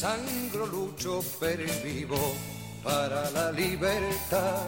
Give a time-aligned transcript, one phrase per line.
[0.00, 1.20] Sangro, lucho,
[1.82, 2.36] vivo
[2.84, 4.62] para la libertad.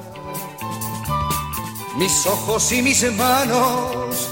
[1.97, 4.29] Mis ojos y mis manos,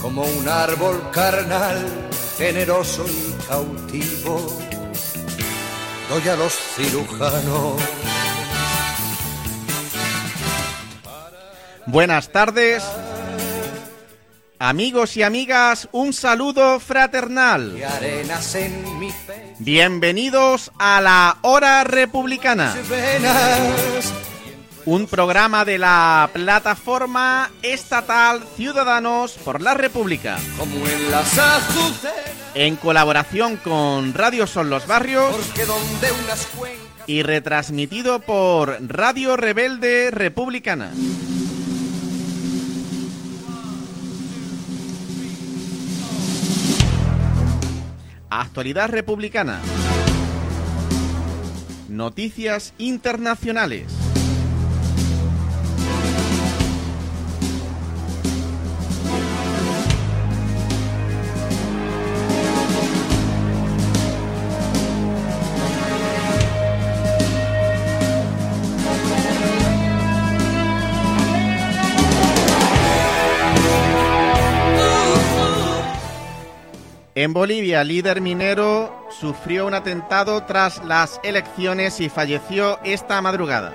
[0.00, 2.08] como un árbol carnal,
[2.38, 4.58] generoso y cautivo,
[6.08, 7.82] doy a los cirujanos.
[11.84, 12.82] Buenas tardes.
[14.60, 17.80] Amigos y amigas, un saludo fraternal.
[19.60, 22.74] Bienvenidos a la Hora Republicana.
[24.84, 30.38] Un programa de la plataforma estatal Ciudadanos por la República.
[32.54, 35.36] en colaboración con Radio Son los Barrios
[37.06, 40.90] y retransmitido por Radio Rebelde Republicana.
[48.30, 49.58] Actualidad republicana.
[51.88, 54.17] Noticias internacionales.
[77.20, 83.72] En Bolivia, líder minero sufrió un atentado tras las elecciones y falleció esta madrugada.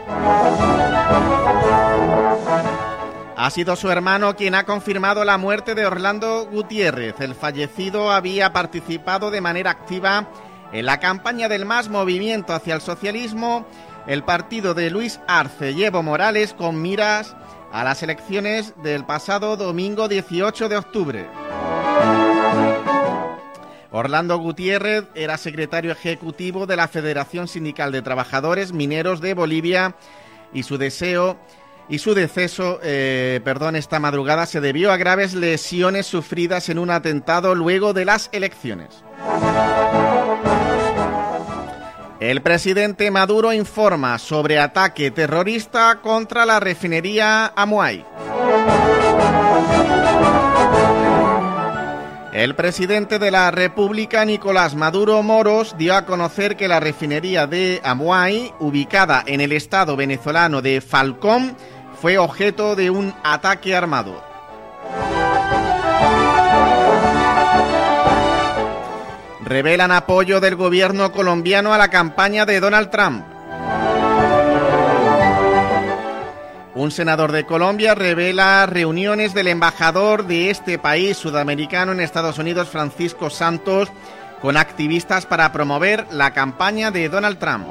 [3.36, 7.20] Ha sido su hermano quien ha confirmado la muerte de Orlando Gutiérrez.
[7.20, 10.30] El fallecido había participado de manera activa
[10.72, 13.66] en la campaña del MAS Movimiento hacia el Socialismo,
[14.08, 17.36] el partido de Luis Arce y Morales con miras
[17.74, 21.53] a las elecciones del pasado domingo 18 de octubre.
[23.96, 29.96] Orlando Gutiérrez era secretario ejecutivo de la Federación Sindical de Trabajadores Mineros de Bolivia
[30.52, 31.38] y su deseo
[31.88, 36.90] y su deceso, eh, perdón, esta madrugada se debió a graves lesiones sufridas en un
[36.90, 39.04] atentado luego de las elecciones.
[42.20, 48.04] El presidente Maduro informa sobre ataque terrorista contra la refinería Amuay.
[52.34, 57.80] El presidente de la República, Nicolás Maduro Moros, dio a conocer que la refinería de
[57.84, 61.56] Amuay, ubicada en el estado venezolano de Falcón,
[62.02, 64.24] fue objeto de un ataque armado.
[69.46, 73.33] Revelan apoyo del gobierno colombiano a la campaña de Donald Trump.
[76.76, 82.70] Un senador de Colombia revela reuniones del embajador de este país sudamericano en Estados Unidos,
[82.70, 83.90] Francisco Santos,
[84.42, 87.68] con activistas para promover la campaña de Donald Trump.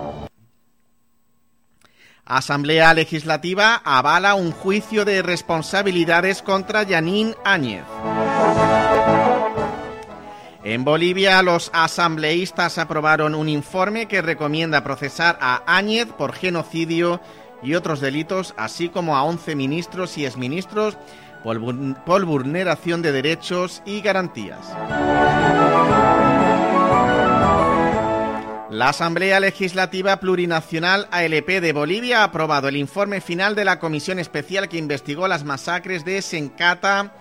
[2.25, 7.83] Asamblea Legislativa avala un juicio de responsabilidades contra Yanín Áñez.
[10.63, 17.21] En Bolivia, los asambleístas aprobaron un informe que recomienda procesar a Áñez por genocidio
[17.63, 20.97] y otros delitos, así como a 11 ministros y exministros
[21.43, 21.61] por,
[22.05, 24.61] por vulneración de derechos y garantías.
[28.71, 34.19] La Asamblea Legislativa Plurinacional ALP de Bolivia ha aprobado el informe final de la comisión
[34.19, 37.15] especial que investigó las masacres de Sencata,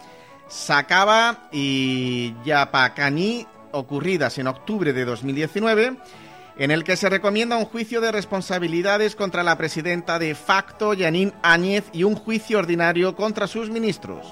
[0.48, 5.98] Sacaba y Yapacaní ocurridas en octubre de 2019
[6.62, 11.34] en el que se recomienda un juicio de responsabilidades contra la presidenta de facto, Yanín
[11.42, 14.28] Áñez, y un juicio ordinario contra sus ministros.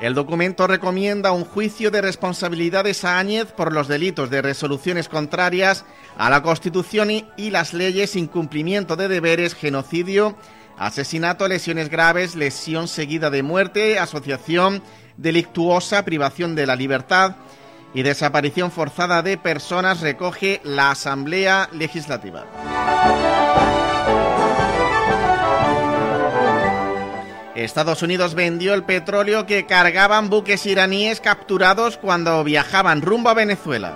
[0.00, 5.84] El documento recomienda un juicio de responsabilidades a Áñez por los delitos de resoluciones contrarias
[6.18, 10.34] a la Constitución y las leyes, incumplimiento de deberes, genocidio,
[10.76, 14.82] asesinato, lesiones graves, lesión seguida de muerte, asociación
[15.16, 17.36] delictuosa, privación de la libertad,
[17.94, 22.44] y desaparición forzada de personas recoge la Asamblea Legislativa.
[27.54, 33.94] Estados Unidos vendió el petróleo que cargaban buques iraníes capturados cuando viajaban rumbo a Venezuela.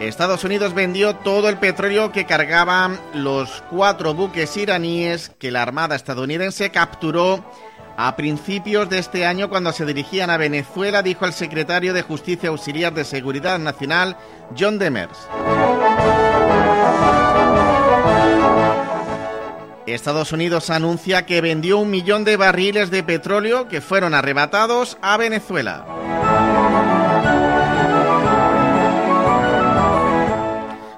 [0.00, 5.96] Estados Unidos vendió todo el petróleo que cargaban los cuatro buques iraníes que la Armada
[5.96, 7.44] estadounidense capturó
[8.00, 12.50] a principios de este año, cuando se dirigían a Venezuela, dijo el secretario de Justicia
[12.50, 14.16] Auxiliar de Seguridad Nacional,
[14.56, 15.18] John Demers.
[19.84, 25.16] Estados Unidos anuncia que vendió un millón de barriles de petróleo que fueron arrebatados a
[25.16, 25.84] Venezuela.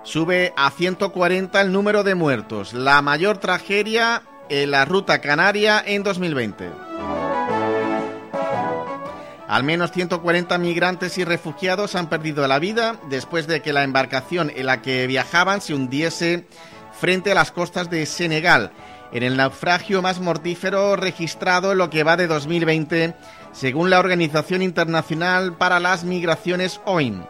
[0.03, 6.03] Sube a 140 el número de muertos, la mayor tragedia en la ruta canaria en
[6.03, 6.69] 2020.
[9.49, 14.53] Al menos 140 migrantes y refugiados han perdido la vida después de que la embarcación
[14.55, 16.47] en la que viajaban se hundiese
[16.93, 18.71] frente a las costas de Senegal,
[19.13, 23.15] en el naufragio más mortífero registrado en lo que va de 2020,
[23.53, 27.23] según la Organización Internacional para las Migraciones OIM.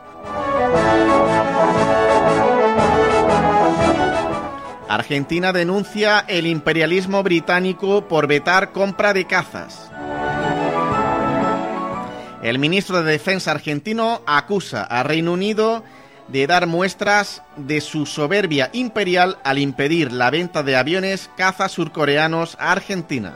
[4.90, 9.88] Argentina denuncia el imperialismo británico por vetar compra de cazas.
[12.42, 15.84] El ministro de Defensa argentino acusa a Reino Unido
[16.26, 22.56] de dar muestras de su soberbia imperial al impedir la venta de aviones cazas surcoreanos
[22.58, 23.34] a Argentina.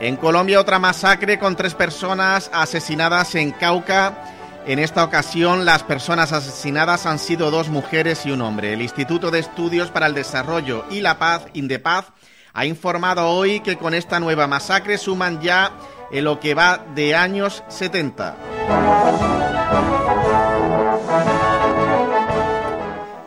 [0.00, 4.29] En Colombia otra masacre con tres personas asesinadas en Cauca.
[4.66, 8.72] En esta ocasión las personas asesinadas han sido dos mujeres y un hombre.
[8.72, 12.12] El Instituto de Estudios para el Desarrollo y la Paz, Indepaz,
[12.52, 15.72] ha informado hoy que con esta nueva masacre suman ya
[16.12, 18.36] en lo que va de años 70.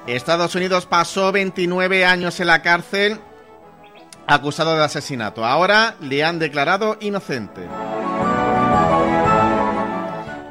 [0.05, 3.19] Estados Unidos pasó 29 años en la cárcel
[4.27, 5.45] acusado de asesinato.
[5.45, 7.67] Ahora le han declarado inocente.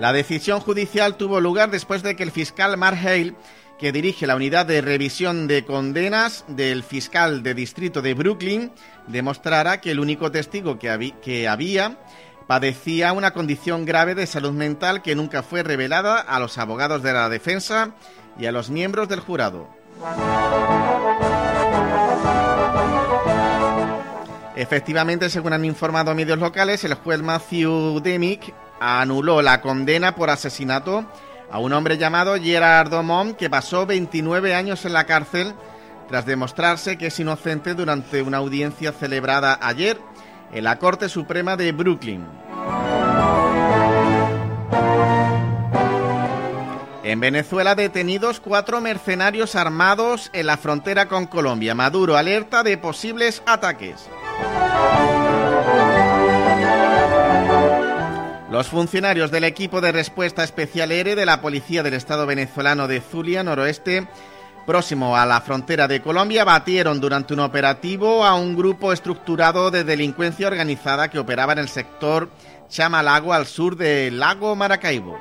[0.03, 3.37] La decisión judicial tuvo lugar después de que el fiscal Mark Hale,
[3.79, 8.73] que dirige la unidad de revisión de condenas del fiscal de distrito de Brooklyn,
[9.07, 11.99] demostrara que el único testigo que, había
[12.49, 17.13] padecía una condición grave de salud mental que nunca fue revelada a los abogados de
[17.13, 17.95] la defensa
[18.37, 19.69] y a los miembros del jurado.
[24.57, 28.53] Efectivamente, según han informado medios locales, el juez Matthew Demick
[28.83, 31.05] anuló la condena por asesinato
[31.51, 35.55] a un hombre llamado Gerard Mom que pasó 29 años en la cárcel
[36.09, 39.99] tras demostrarse que es inocente durante una audiencia celebrada ayer
[40.53, 42.27] en la Corte Suprema de Brooklyn.
[47.05, 51.75] En Venezuela detenidos cuatro mercenarios armados en la frontera con Colombia.
[51.75, 54.09] Maduro alerta de posibles ataques.
[58.53, 63.01] Los funcionarios del equipo de respuesta especial ERE de la Policía del Estado venezolano de
[63.01, 64.07] Zulia, noroeste,
[64.67, 69.85] próximo a la frontera de Colombia, batieron durante un operativo a un grupo estructurado de
[69.85, 72.29] delincuencia organizada que operaba en el sector
[72.69, 75.19] Chamalago al sur del lago Maracaibo.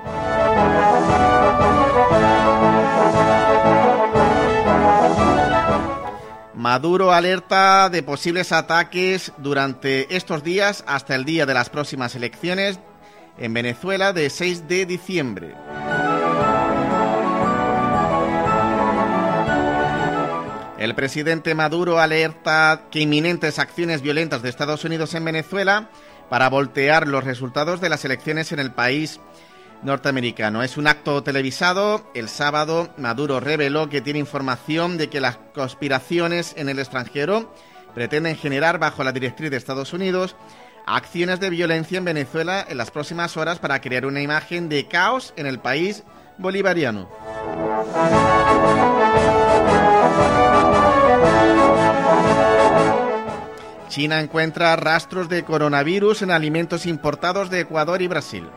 [6.54, 12.82] Maduro alerta de posibles ataques durante estos días hasta el día de las próximas elecciones
[13.42, 15.56] en Venezuela de 6 de diciembre.
[20.78, 25.90] El presidente Maduro alerta que inminentes acciones violentas de Estados Unidos en Venezuela
[26.30, 29.20] para voltear los resultados de las elecciones en el país
[29.82, 30.62] norteamericano.
[30.62, 32.10] Es un acto televisado.
[32.14, 37.54] El sábado Maduro reveló que tiene información de que las conspiraciones en el extranjero
[37.96, 40.36] pretenden generar bajo la directriz de Estados Unidos
[40.96, 45.34] acciones de violencia en Venezuela en las próximas horas para crear una imagen de caos
[45.38, 46.04] en el país
[46.38, 47.10] bolivariano.
[53.88, 58.50] China encuentra rastros de coronavirus en alimentos importados de Ecuador y Brasil.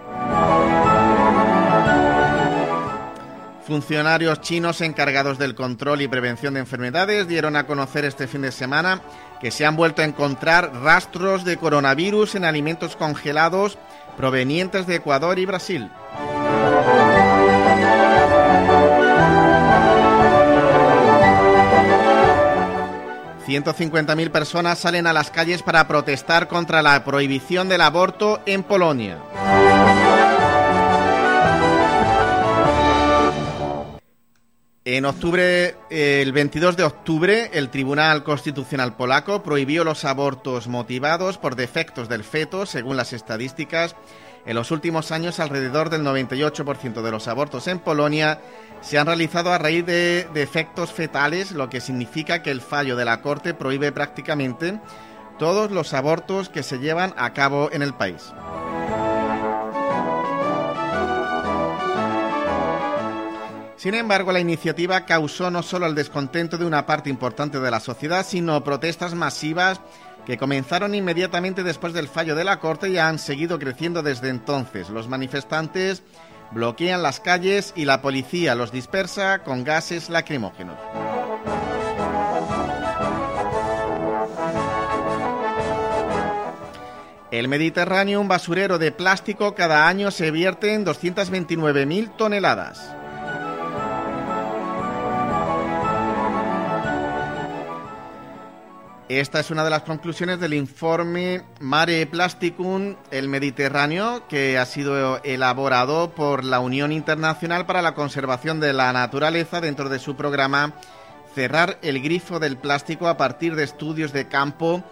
[3.66, 8.52] Funcionarios chinos encargados del control y prevención de enfermedades dieron a conocer este fin de
[8.52, 9.00] semana
[9.40, 13.78] que se han vuelto a encontrar rastros de coronavirus en alimentos congelados
[14.18, 15.90] provenientes de Ecuador y Brasil.
[23.46, 29.18] ...150.000 personas salen a las calles para protestar contra la prohibición del aborto en Polonia.
[34.86, 41.56] En octubre, el 22 de octubre, el Tribunal Constitucional polaco prohibió los abortos motivados por
[41.56, 43.96] defectos del feto, según las estadísticas.
[44.44, 48.42] En los últimos años, alrededor del 98% de los abortos en Polonia
[48.82, 53.06] se han realizado a raíz de defectos fetales, lo que significa que el fallo de
[53.06, 54.78] la Corte prohíbe prácticamente
[55.38, 58.34] todos los abortos que se llevan a cabo en el país.
[63.84, 67.80] Sin embargo, la iniciativa causó no solo el descontento de una parte importante de la
[67.80, 69.78] sociedad, sino protestas masivas
[70.24, 74.88] que comenzaron inmediatamente después del fallo de la Corte y han seguido creciendo desde entonces.
[74.88, 76.02] Los manifestantes
[76.52, 80.78] bloquean las calles y la policía los dispersa con gases lacrimógenos.
[87.30, 93.03] El Mediterráneo, un basurero de plástico, cada año se vierte en 229.000 toneladas.
[99.10, 105.22] Esta es una de las conclusiones del informe Mare Plasticum, el Mediterráneo, que ha sido
[105.24, 110.72] elaborado por la Unión Internacional para la Conservación de la Naturaleza dentro de su programa
[111.34, 114.82] Cerrar el grifo del plástico a partir de estudios de campo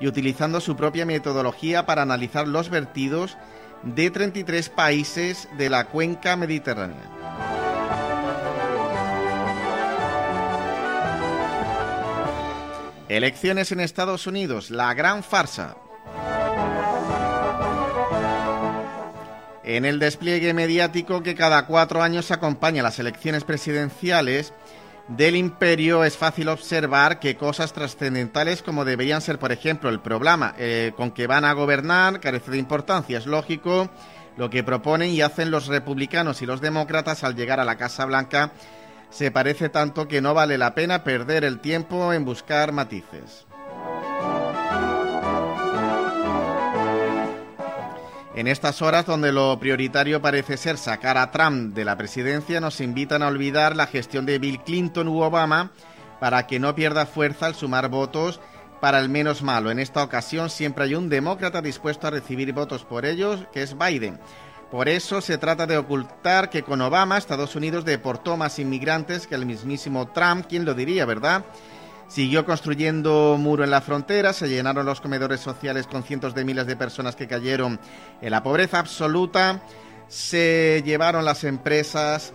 [0.00, 3.36] y utilizando su propia metodología para analizar los vertidos
[3.84, 7.69] de 33 países de la cuenca mediterránea.
[13.10, 15.74] Elecciones en Estados Unidos, la gran farsa.
[19.64, 24.54] En el despliegue mediático que cada cuatro años acompaña las elecciones presidenciales
[25.08, 30.54] del imperio es fácil observar que cosas trascendentales como deberían ser, por ejemplo, el programa
[30.56, 33.18] eh, con que van a gobernar carece de importancia.
[33.18, 33.90] Es lógico
[34.36, 38.04] lo que proponen y hacen los republicanos y los demócratas al llegar a la Casa
[38.04, 38.52] Blanca
[39.10, 43.46] se parece tanto que no vale la pena perder el tiempo en buscar matices.
[48.34, 52.80] En estas horas donde lo prioritario parece ser sacar a Trump de la presidencia, nos
[52.80, 55.72] invitan a olvidar la gestión de Bill Clinton u Obama
[56.20, 58.40] para que no pierda fuerza al sumar votos
[58.80, 59.70] para el menos malo.
[59.70, 63.76] En esta ocasión siempre hay un demócrata dispuesto a recibir votos por ellos, que es
[63.76, 64.18] Biden.
[64.70, 69.34] Por eso se trata de ocultar que con Obama Estados Unidos deportó más inmigrantes que
[69.34, 71.44] el mismísimo Trump, ¿quién lo diría, verdad?
[72.06, 76.66] Siguió construyendo muro en la frontera, se llenaron los comedores sociales con cientos de miles
[76.66, 77.80] de personas que cayeron
[78.20, 79.60] en la pobreza absoluta,
[80.06, 82.32] se llevaron las empresas,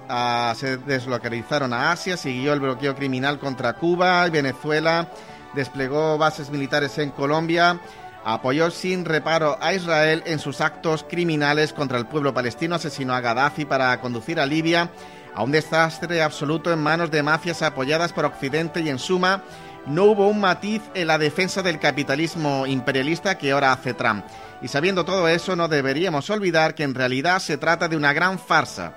[0.56, 5.10] se deslocalizaron a Asia, siguió el bloqueo criminal contra Cuba y Venezuela,
[5.54, 7.80] desplegó bases militares en Colombia,
[8.26, 13.22] apoyó sin reparo a Israel en sus actos criminales contra el pueblo palestino, asesinó a
[13.22, 14.90] Gaddafi para conducir a Libia
[15.36, 19.44] a un desastre absoluto en manos de mafias apoyadas por Occidente y en suma
[19.86, 24.26] no hubo un matiz en la defensa del capitalismo imperialista que ahora hace Trump.
[24.62, 28.40] Y sabiendo todo eso, no deberíamos olvidar que en realidad se trata de una gran
[28.40, 28.94] farsa.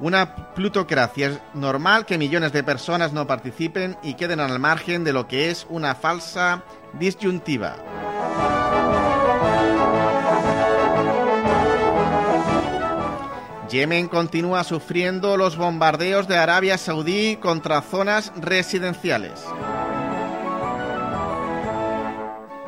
[0.00, 1.28] Una plutocracia.
[1.28, 5.50] Es normal que millones de personas no participen y queden al margen de lo que
[5.50, 6.62] es una falsa
[6.94, 7.76] disyuntiva.
[13.72, 19.42] Yemen continúa sufriendo los bombardeos de Arabia Saudí contra zonas residenciales.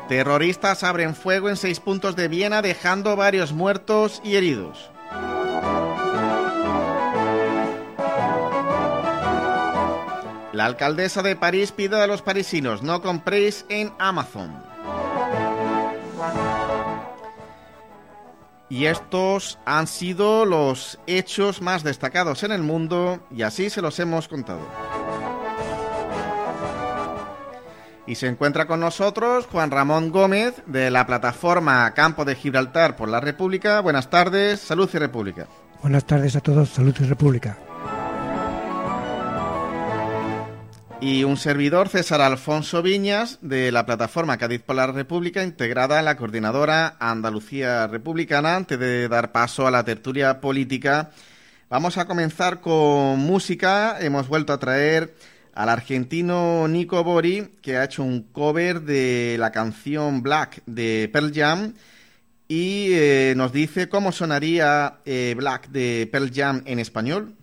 [0.09, 4.89] Terroristas abren fuego en seis puntos de Viena dejando varios muertos y heridos.
[10.53, 14.64] La alcaldesa de París pide a los parisinos no compréis en Amazon.
[18.67, 23.99] Y estos han sido los hechos más destacados en el mundo y así se los
[23.99, 24.61] hemos contado.
[28.07, 33.09] Y se encuentra con nosotros Juan Ramón Gómez de la plataforma Campo de Gibraltar por
[33.09, 33.79] la República.
[33.81, 35.47] Buenas tardes, Salud y República.
[35.81, 37.57] Buenas tardes a todos, Salud y República.
[41.05, 46.05] Y un servidor, César Alfonso Viñas, de la plataforma Cádiz por la República, integrada en
[46.05, 48.55] la coordinadora Andalucía Republicana.
[48.55, 51.11] Antes de dar paso a la tertulia política,
[51.69, 53.97] vamos a comenzar con música.
[53.99, 55.13] Hemos vuelto a traer
[55.53, 61.31] al argentino Nico Bori, que ha hecho un cover de la canción Black de Pearl
[61.31, 61.75] Jam
[62.47, 67.35] y eh, nos dice cómo sonaría eh, Black de Pearl Jam en español.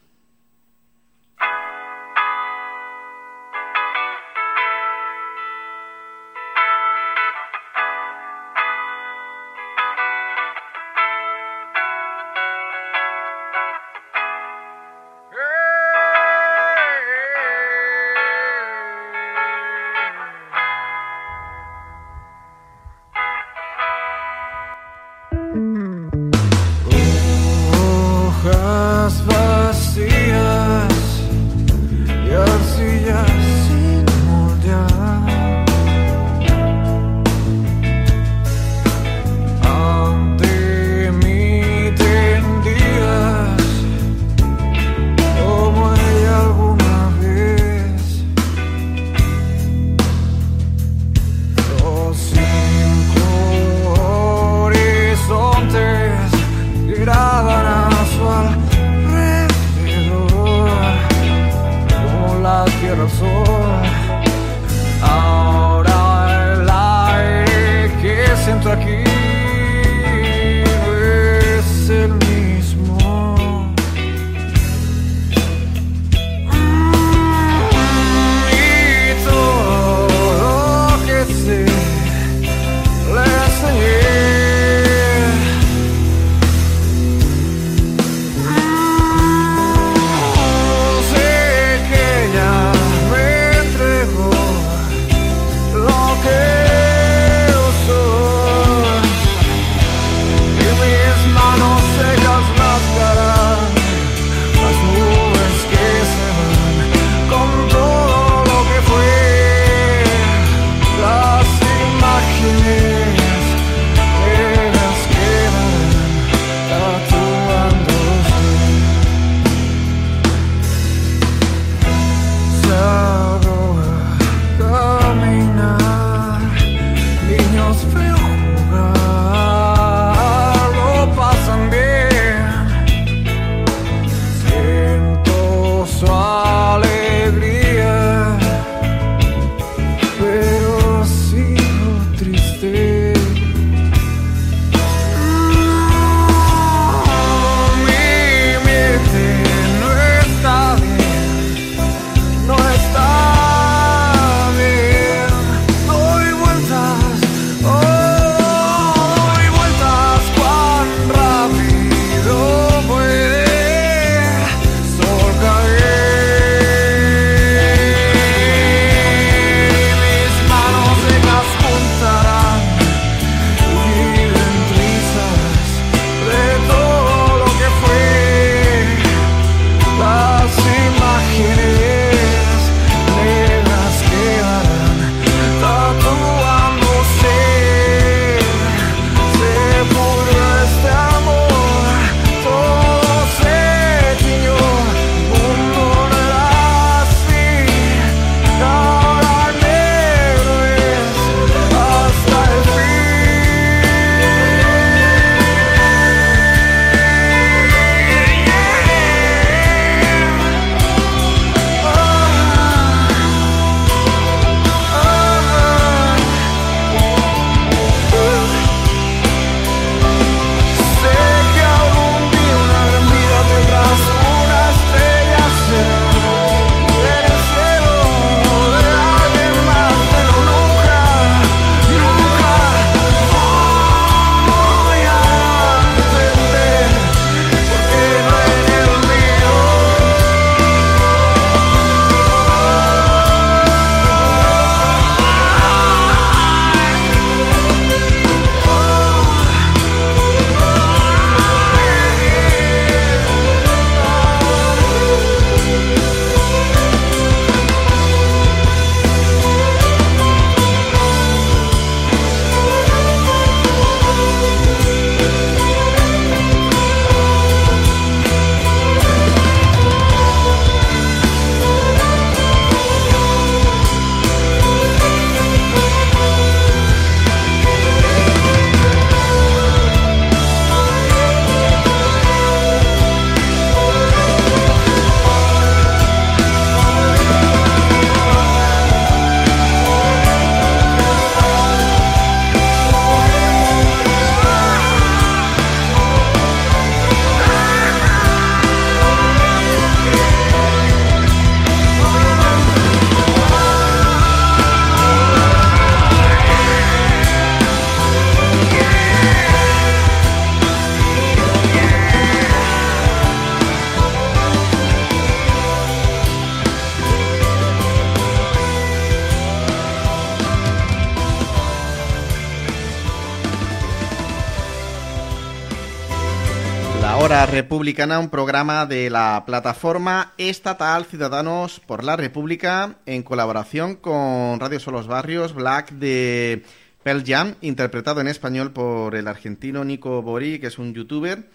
[327.92, 334.80] Republicana, un programa de la plataforma estatal Ciudadanos por la República en colaboración con Radio
[334.80, 336.62] Solos Barrios, Black de
[337.02, 341.50] Pearl Jam, interpretado en español por el argentino Nico Bori, que es un youtuber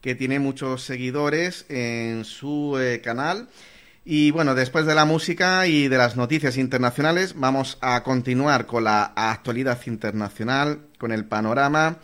[0.00, 3.48] que tiene muchos seguidores en su eh, canal.
[4.02, 8.84] Y bueno, después de la música y de las noticias internacionales, vamos a continuar con
[8.84, 11.98] la actualidad internacional, con el panorama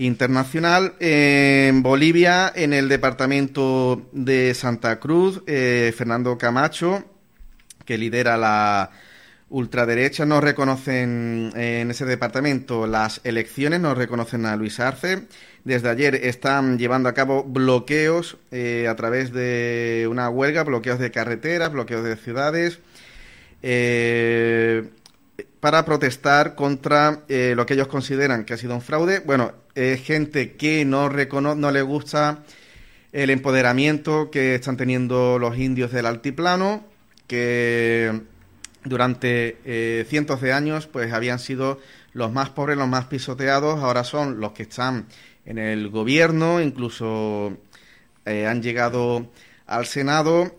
[0.00, 0.94] internacional.
[0.98, 7.04] En Bolivia, en el departamento de Santa Cruz, eh, Fernando Camacho,
[7.84, 8.90] que lidera la
[9.50, 15.26] ultraderecha, no reconocen en ese departamento las elecciones, no reconocen a Luis Arce.
[15.64, 21.10] Desde ayer están llevando a cabo bloqueos eh, a través de una huelga, bloqueos de
[21.10, 22.78] carreteras, bloqueos de ciudades.
[23.62, 24.88] Eh,
[25.60, 29.20] para protestar contra eh, lo que ellos consideran que ha sido un fraude.
[29.20, 32.42] Bueno, es gente que no, no le gusta
[33.12, 36.84] el empoderamiento que están teniendo los indios del altiplano,
[37.26, 38.22] que
[38.84, 41.78] durante eh, cientos de años pues habían sido
[42.14, 45.06] los más pobres, los más pisoteados, ahora son los que están
[45.44, 47.58] en el gobierno, incluso
[48.24, 49.30] eh, han llegado
[49.66, 50.56] al Senado.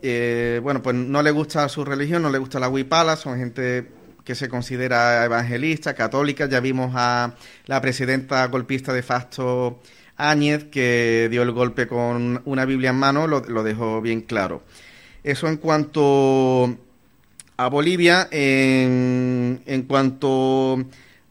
[0.61, 4.00] bueno, pues no le gusta su religión, no le gusta la huipala, son gente
[4.31, 6.45] que se considera evangelista, católica.
[6.45, 7.33] Ya vimos a
[7.65, 9.81] la presidenta golpista de facto
[10.15, 14.63] Áñez, que dio el golpe con una Biblia en mano, lo, dejó bien claro.
[15.21, 16.77] Eso en cuanto
[17.57, 20.81] a Bolivia, en, en cuanto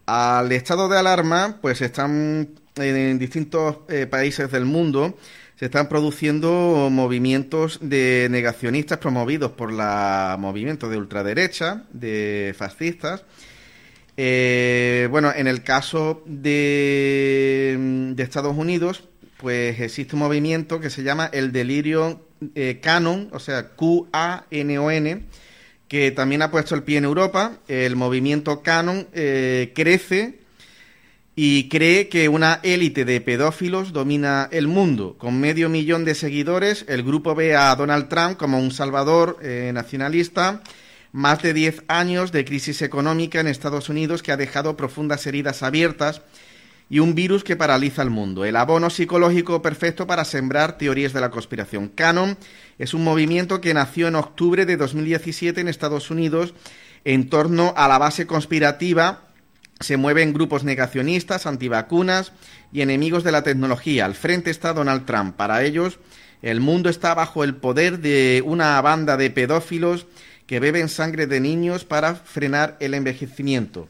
[0.04, 5.16] al estado de alarma, pues están en distintos eh, países del mundo
[5.60, 13.24] se están produciendo movimientos de negacionistas promovidos por la movimiento de ultraderecha, de fascistas.
[14.16, 19.04] Eh, bueno, en el caso de, Estados Unidos,
[19.36, 25.26] pues existe un movimiento que se llama el delirio eh, canon, o sea, Q-A-N-O-N,
[25.88, 27.58] que también ha puesto el pie en Europa.
[27.68, 30.39] El movimiento canon eh, crece
[31.36, 35.16] y cree que una élite de pedófilos domina el mundo.
[35.16, 39.70] Con medio millón de seguidores, el grupo ve a Donald Trump como un salvador eh,
[39.72, 40.62] nacionalista.
[41.12, 45.62] Más de 10 años de crisis económica en Estados Unidos que ha dejado profundas heridas
[45.62, 46.22] abiertas
[46.88, 48.44] y un virus que paraliza el mundo.
[48.44, 51.88] El abono psicológico perfecto para sembrar teorías de la conspiración.
[51.88, 52.36] Canon
[52.78, 56.54] es un movimiento que nació en octubre de 2017 en Estados Unidos
[57.04, 59.29] en torno a la base conspirativa
[59.80, 62.32] se mueven grupos negacionistas, antivacunas
[62.70, 64.04] y enemigos de la tecnología.
[64.04, 65.36] Al frente está Donald Trump.
[65.36, 65.98] Para ellos,
[66.42, 70.06] el mundo está bajo el poder de una banda de pedófilos
[70.46, 73.88] que beben sangre de niños para frenar el envejecimiento.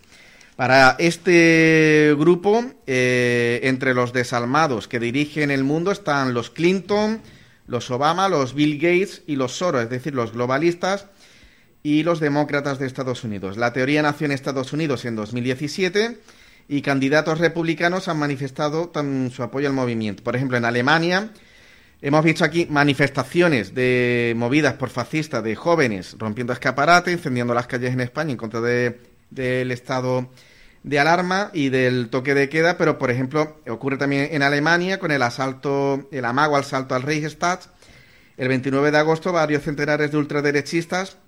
[0.54, 7.20] Para este grupo, eh, entre los desalmados que dirigen el mundo están los Clinton,
[7.66, 11.06] los Obama, los Bill Gates y los Soros, es decir, los globalistas
[11.82, 13.56] y los demócratas de Estados Unidos.
[13.56, 16.18] La teoría nació en Estados Unidos en 2017
[16.68, 18.92] y candidatos republicanos han manifestado
[19.34, 20.22] su apoyo al movimiento.
[20.22, 21.30] Por ejemplo, en Alemania
[22.02, 27.92] hemos visto aquí manifestaciones de movidas por fascistas de jóvenes rompiendo escaparate, incendiando las calles
[27.92, 30.30] en España en contra del estado
[30.82, 35.10] de alarma y del toque de queda, pero por ejemplo ocurre también en Alemania con
[35.10, 37.60] el asalto, el amago al salto al Reichstag.
[38.36, 41.18] El 29 de agosto varios centenares de ultraderechistas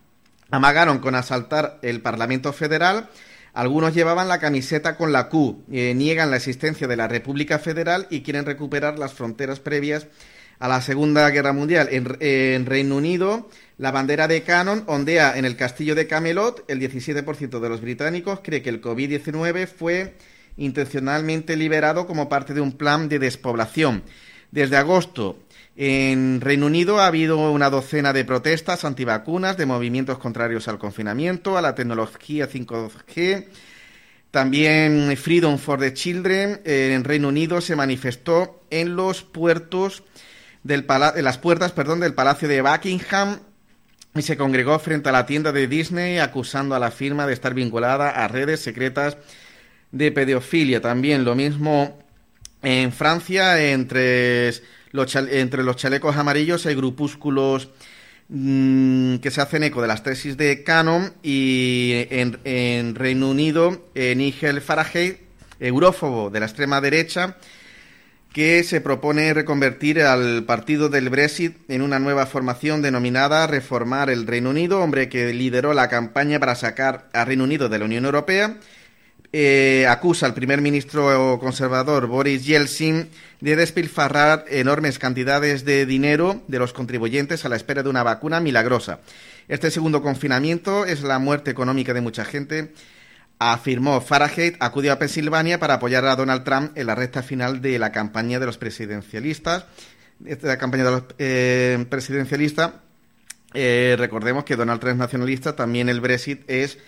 [0.53, 3.09] amagaron con asaltar el Parlamento Federal.
[3.55, 8.07] Algunos llevaban la camiseta con la Q, eh, niegan la existencia de la República Federal
[8.11, 10.07] y quieren recuperar las fronteras previas
[10.59, 11.89] a la Segunda Guerra Mundial.
[11.91, 16.65] En, Reino Unido, la bandera de Canon ondea en el castillo de Camelot.
[16.69, 20.15] El 17% de los británicos cree que el COVID-19 fue
[20.59, 24.03] intencionalmente liberado como parte de un plan de despoblación.
[24.51, 25.39] Desde agosto,
[25.77, 31.57] en Reino Unido ha habido una docena de protestas antivacunas, de movimientos contrarios al confinamiento,
[31.57, 33.47] a la tecnología 5G.
[34.31, 40.03] También Freedom for the Children en Reino Unido se manifestó en los puertos
[40.63, 43.41] del en las puertas, perdón, del Palacio de Buckingham
[44.15, 47.55] y se congregó frente a la tienda de Disney acusando a la firma de estar
[47.55, 49.17] vinculada a redes secretas
[49.91, 50.81] de pedofilia.
[50.81, 51.99] También lo mismo
[52.63, 54.53] en Francia entre
[54.93, 57.71] entre los chalecos amarillos hay grupúsculos
[58.29, 64.61] mm, que se hacen eco de las tesis de Canon y en, Reino Unido, Nigel
[64.61, 65.23] Farage,
[65.61, 67.37] eurófobo de la extrema derecha,
[68.33, 74.27] que se propone reconvertir al partido del Brexit en una nueva formación denominada Reformar el
[74.27, 78.05] Reino Unido, hombre que lideró la campaña para sacar a Reino Unido de la Unión
[78.07, 78.57] Europea
[79.33, 83.09] eh, acusa al primer ministro conservador Boris Yeltsin
[83.41, 88.41] de despilfarrar enormes cantidades de dinero de los contribuyentes a la espera de una vacuna
[88.41, 89.01] milagrosa.
[89.49, 92.73] Este segundo confinamiento es la muerte económica de mucha gente,
[93.39, 97.79] afirmó Fahrenheit, acudió a Pensilvania para apoyar a Donald Trump en la recta final de
[97.79, 99.65] la campaña de los presidencialistas.
[100.25, 102.73] Esta campaña de los eh, presidencialistas,
[103.55, 106.79] eh, recordemos que Donald Trump es nacionalista, también el Brexit es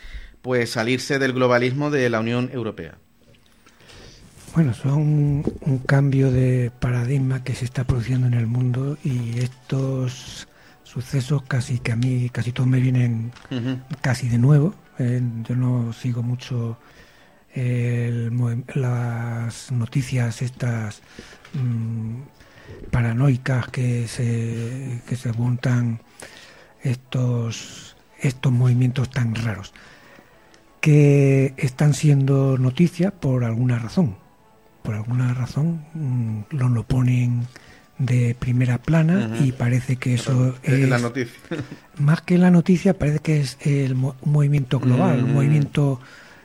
[0.45, 2.99] pues salirse del globalismo de la Unión Europea.
[4.55, 10.47] Bueno, son un cambio de paradigma que se está produciendo en el mundo y estos
[10.83, 13.33] sucesos casi que a mí casi todos me vienen
[14.03, 14.75] casi de nuevo.
[14.99, 16.77] Eh, yo no sigo mucho
[18.75, 21.01] las noticias estas
[21.55, 22.21] mm,
[22.91, 26.03] paranoicas que se que se montan
[26.83, 29.73] estos estos movimientos tan raros
[30.85, 34.17] que están siendo noticias por alguna razón.
[34.83, 37.47] Por alguna razón mm, lo, ponen
[37.97, 41.41] de primera plana y parece que eso es, la noticia.
[41.99, 45.35] más que la noticia parece que es el movimiento global, un mm.
[45.35, 46.01] movimiento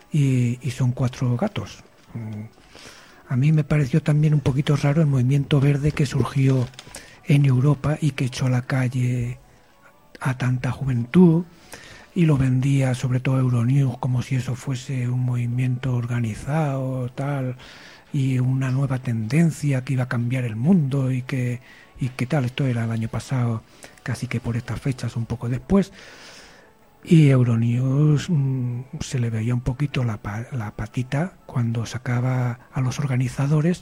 [0.09, 1.83] y, son cuatro gatos.
[2.13, 2.43] Mm.
[3.27, 6.65] A mí me pareció también un poquito raro el movimiento verde que surgió
[7.25, 9.37] en Europa y que echó a la calle
[10.21, 11.43] a tanta juventud
[12.19, 17.55] y lo vendía sobre todo Euronews como si eso fuese un movimiento organizado tal
[18.11, 21.61] y una nueva tendencia que iba a cambiar el mundo y que
[21.97, 22.43] y que tal.
[22.43, 23.63] Esto era el año pasado
[24.03, 25.93] casi que por estas fechas un poco después.
[27.05, 30.19] Y Euronews mm, se le veía un poquito la,
[30.51, 33.81] la patita cuando sacaba a los organizadores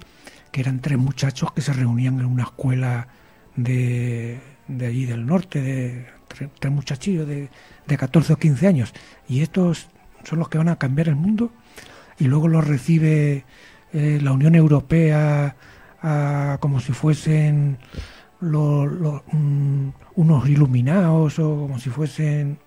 [0.51, 3.07] que eran tres muchachos que se reunían en una escuela
[3.55, 7.49] de, de allí del norte de tres, muchachillos de,
[7.87, 8.93] de 14 o 15 años.
[9.27, 9.87] Y estos
[10.23, 11.51] son los que van a cambiar el mundo.
[12.19, 13.45] Y luego los recibe
[13.93, 15.55] eh, la Unión Europea
[16.59, 17.77] como si fuesen
[18.39, 22.59] mm, unos iluminados o como si fuesen...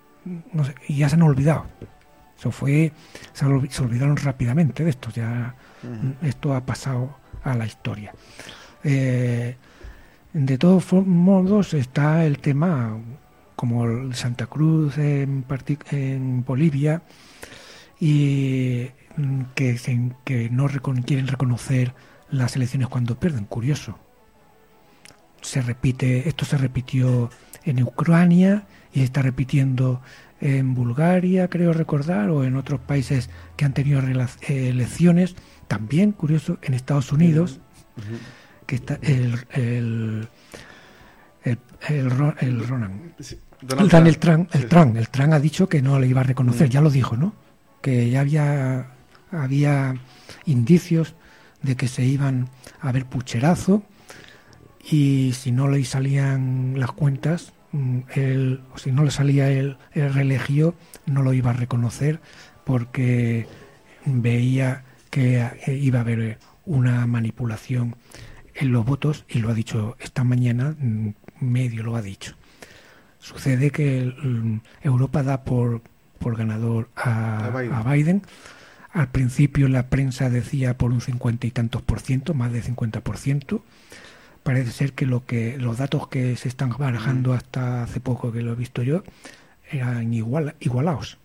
[0.52, 1.66] No sé, y ya se han olvidado.
[2.38, 2.92] Eso fue,
[3.32, 5.54] se, olvidaron rápidamente de esto, ya
[6.22, 8.14] esto ha pasado a la historia.
[8.82, 9.56] Eh,
[10.32, 12.96] de todos modos está el tema
[13.60, 15.44] como Santa Cruz en,
[15.90, 17.02] en Bolivia,
[18.00, 18.86] y
[19.18, 19.78] mm, que,
[20.24, 20.66] que no
[21.04, 21.92] quieren reconocer
[22.30, 23.44] las elecciones cuando pierden.
[23.44, 23.98] Curioso.
[25.42, 27.28] Se repite, esto se repitió
[27.62, 30.00] en Ucrania y se está repitiendo
[30.40, 35.36] en Bulgaria, creo recordar, o en otros países que han tenido elecciones.
[35.68, 37.60] También, curioso, en Estados Unidos,
[38.64, 40.28] que está el, el,
[41.44, 41.58] el,
[41.90, 43.14] el, Ronan.
[43.62, 44.54] Donald Trump.
[44.54, 46.70] el Trump, el Trump ha dicho que no le iba a reconocer, mm.
[46.70, 47.34] ya lo dijo, ¿no?
[47.80, 48.92] Que ya había,
[49.30, 49.94] había
[50.46, 51.14] indicios
[51.62, 52.48] de que se iban
[52.80, 53.82] a ver pucherazo
[54.90, 59.76] y si no le salían las cuentas, mm, él, o si no le salía el,
[59.92, 60.52] el
[61.06, 62.20] no lo iba a reconocer
[62.64, 63.46] porque
[64.04, 67.96] veía que iba a haber una manipulación
[68.54, 72.36] en los votos y lo ha dicho esta mañana, mm, medio lo ha dicho.
[73.20, 75.82] Sucede que mm, Europa da por,
[76.18, 77.50] por ganador a,
[77.86, 78.22] Biden.
[78.92, 83.02] Al principio la prensa decía por un cincuenta y tantos por ciento, más de 50
[83.02, 83.62] por ciento.
[84.42, 87.34] Parece ser que lo que los datos que se están barajando mm.
[87.34, 89.04] hasta hace poco que lo he visto yo
[89.70, 91.18] eran igual, igualados.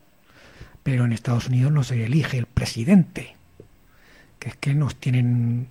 [0.84, 3.36] Pero en Estados Unidos no se elige el presidente,
[4.38, 5.70] que es que nos tienen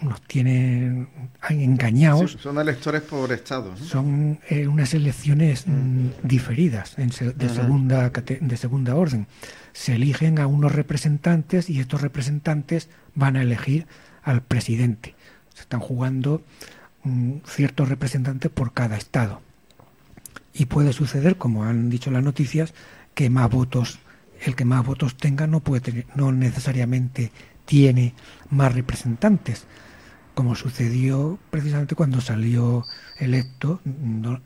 [0.00, 1.08] nos tienen
[1.48, 2.36] engañados.
[2.40, 3.76] son electores por estado.
[3.76, 6.12] Son eh, unas elecciones mm, mm.
[6.22, 9.26] diferidas de, segunda, de segunda orden.
[9.72, 13.86] Se eligen a unos representantes y estos representantes van a elegir
[14.22, 15.14] al presidente.
[15.54, 16.42] Se están jugando
[17.04, 19.40] mm, ciertos representantes por cada estado.
[20.52, 22.74] Y puede suceder, como han dicho las noticias,
[23.14, 23.98] que más votos,
[24.42, 27.30] el que más votos tenga no puede tener, no necesariamente
[27.64, 28.14] tiene
[28.50, 29.66] más representantes
[30.36, 32.84] como sucedió precisamente cuando salió
[33.18, 33.80] electo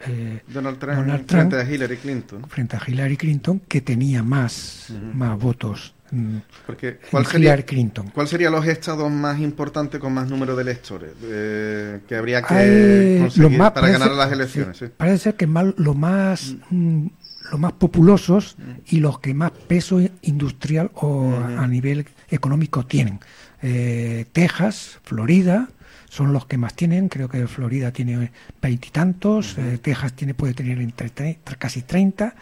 [0.07, 2.49] eh, Donald, Trump, frente a Hillary Clinton.
[2.49, 5.93] Frente a Hillary Clinton, que tenía más, más votos.
[6.13, 8.11] Mm, Porque, ¿cuál, sería, Clinton.
[8.15, 13.19] ¿Cuál serían los estados más importantes con más número de electores eh, que habría que
[13.23, 14.85] conseguir para ganar las elecciones?
[14.97, 16.55] Parece ser que más, lo más...
[16.71, 17.09] Mm,
[17.51, 23.19] los más populosos y los que más peso industrial o a nivel económico tienen.
[23.61, 25.69] Eh, Texas, Florida,
[26.11, 27.09] son los que más tienen.
[27.09, 31.11] Creo que Florida tiene veintitantos, eh, Texas tiene puede tener entre,
[31.59, 32.35] casi 30.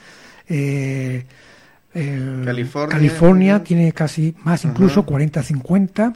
[0.48, 1.24] Eh,
[2.90, 5.08] California, tiene casi más, incluso Ajá.
[5.10, 6.14] 40-50,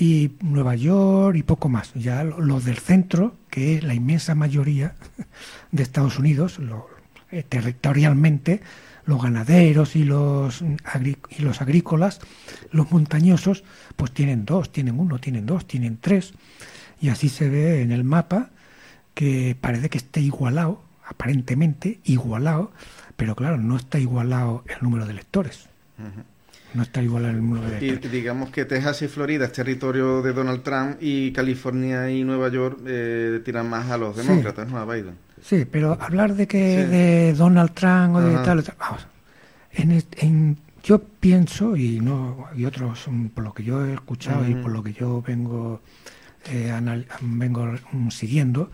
[0.00, 1.92] y Nueva York y poco más.
[1.94, 4.94] Ya lo- los del centro, que es la inmensa mayoría
[5.72, 6.88] de Estados Unidos, lo-
[7.32, 8.60] eh, territorialmente,
[9.08, 10.62] los ganaderos y los,
[11.30, 12.20] y los agrícolas,
[12.70, 13.64] los montañosos,
[13.96, 16.34] pues tienen dos, tienen uno, tienen dos, tienen tres,
[17.00, 18.50] y así se ve en el mapa
[19.14, 22.70] que parece que esté igualado, aparentemente igualado,
[23.16, 25.66] pero claro, no está igualado el número de electores.
[26.74, 28.12] No está igualado el número de Y electores.
[28.12, 32.78] digamos que Texas y Florida es territorio de Donald Trump y California y Nueva York
[32.86, 34.22] eh, tiran más a los Sí.
[34.26, 34.76] demócratas, ¿no?
[34.78, 35.14] A Biden.
[35.48, 36.90] Sí, pero hablar de que Sí.
[36.90, 38.42] de Donald Trump o de Ajá.
[38.44, 39.06] tal, vamos.
[39.72, 44.48] En, en- yo pienso y no y otros mm, por lo que yo he escuchado
[44.48, 45.80] y por lo que yo vengo
[46.50, 48.70] eh, anal- vengo mm, siguiendo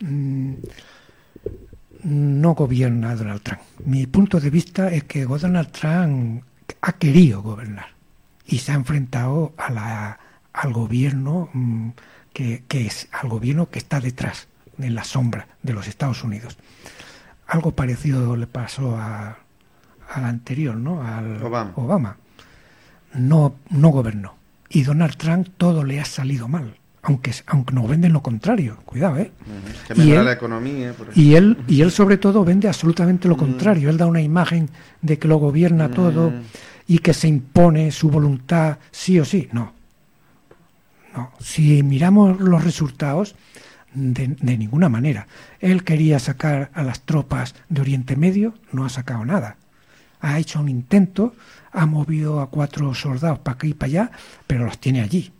[0.00, 0.52] mm,
[2.04, 3.62] no gobierna Donald Trump.
[3.84, 6.42] Mi punto de vista es que Donald Trump
[6.80, 7.86] ha querido gobernar
[8.46, 10.18] y se ha enfrentado a la,
[10.52, 11.50] al gobierno
[12.32, 14.46] que, que es al gobierno que está detrás,
[14.78, 16.56] en la sombra de los Estados Unidos.
[17.46, 19.38] Algo parecido le pasó a,
[20.12, 21.02] al anterior, ¿no?
[21.02, 22.16] Al Obama.
[23.14, 24.34] No, no gobernó.
[24.68, 26.76] Y Donald Trump todo le ha salido mal.
[27.02, 29.30] Aunque, aunque nos venden lo contrario, cuidado, ¿eh?
[29.86, 30.92] Que Y él- la economía.
[30.92, 31.06] por.
[31.16, 33.90] Y él, y él sobre todo vende absolutamente lo contrario.
[33.90, 34.68] Él da una imagen
[35.02, 36.32] de que lo gobierna todo
[36.88, 39.48] y que se impone su voluntad sí o sí.
[39.52, 39.72] No.
[41.14, 41.30] No.
[41.38, 43.36] Si miramos los resultados,
[43.96, 45.26] de, de ninguna manera.
[45.60, 49.56] Él quería sacar a las tropas de Oriente Medio, no ha sacado nada.
[50.20, 51.34] Ha hecho un intento,
[51.72, 54.10] ha movido a cuatro soldados para aquí y para allá,
[54.46, 55.32] pero los tiene allí.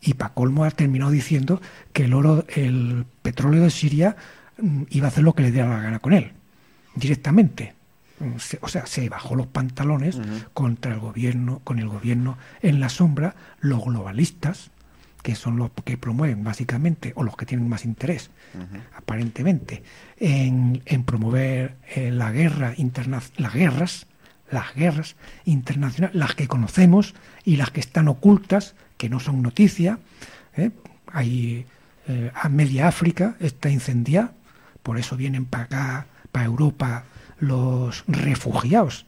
[0.00, 1.60] Y para colmo ha terminado diciendo
[1.92, 4.16] que el oro, el petróleo de Siria
[4.58, 6.32] mm, iba a hacer lo que le diera la gana con él,
[6.94, 7.74] directamente.
[8.62, 10.18] O sea, se bajó los pantalones
[10.54, 14.70] contra el gobierno, con el gobierno en la sombra, los globalistas,
[15.26, 18.30] que son los que promueven básicamente, o los que tienen más interés,
[18.96, 19.82] aparentemente,
[20.20, 24.06] en, en promover eh, la guerra interna las guerras,
[24.52, 29.98] las guerras internacionales, las que conocemos y las que están ocultas, que no son noticia.
[30.56, 30.70] ¿eh?
[31.12, 31.66] Hay
[32.06, 34.32] eh, a media África está incendiada,
[34.84, 37.02] por eso vienen para acá, para Europa,
[37.40, 39.06] los refugiados.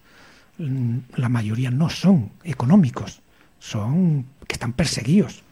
[0.59, 3.23] Mm, La mayoría no son económicos,
[3.61, 5.45] son que están perseguidos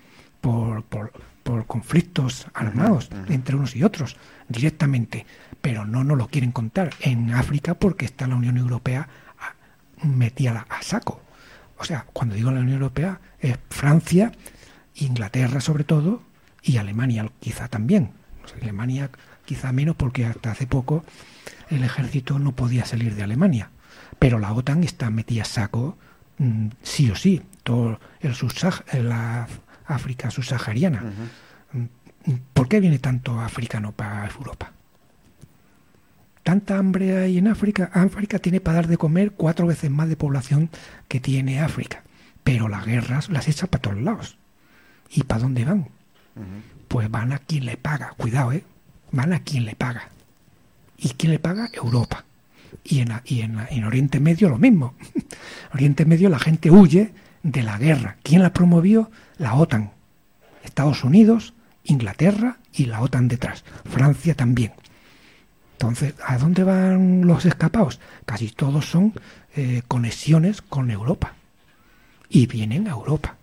[0.46, 4.16] por, por, por conflictos armados entre unos y otros
[4.48, 5.26] directamente,
[5.60, 9.08] pero no nos lo quieren contar en África porque está la Unión Europea
[9.40, 11.20] a- metida a saco.
[11.78, 14.30] O sea, cuando digo la Unión Europea es Francia,
[14.94, 16.22] Inglaterra sobre todo
[16.62, 18.12] y Alemania quizá también.
[18.44, 19.10] O sea, Alemania
[19.44, 21.04] quizá menos porque hasta hace poco
[21.70, 23.70] el ejército no podía salir de Alemania.
[24.20, 25.98] Pero la OTAN está metida a saco
[26.38, 27.42] mm, sí o sí.
[27.64, 29.48] Todo el subsah- la
[29.86, 31.02] África subsahariana.
[31.02, 31.88] Ujú.
[32.52, 34.72] ¿Por qué viene tanto africano para Europa?
[36.42, 37.90] Tanta hambre hay en África.
[37.92, 40.70] África tiene para dar de comer cuatro veces más de población
[41.08, 42.02] que tiene África.
[42.44, 44.38] Pero las guerras las echa para todos lados.
[45.10, 45.88] ¿Y para dónde van?
[46.88, 48.14] Pues van a quien le paga.
[48.16, 48.64] Cuidado, ¿eh?
[49.10, 50.08] Van a quien le paga.
[50.96, 51.68] ¿Y quién le paga?
[51.72, 52.24] Europa.
[52.84, 54.94] Y en, y en, en Oriente Medio lo mismo.
[55.74, 57.12] Oriente Medio la gente huye
[57.46, 58.16] de la guerra.
[58.22, 59.10] ¿Quién la promovió?
[59.38, 59.92] La OTAN.
[60.64, 61.54] Estados Unidos,
[61.84, 63.64] Inglaterra y la OTAN detrás.
[63.88, 64.72] Francia también.
[65.72, 68.00] Entonces, ¿a dónde van los escapados?
[68.24, 69.12] Casi todos son
[69.54, 71.34] eh, conexiones con Europa.
[72.28, 73.36] Y vienen a Europa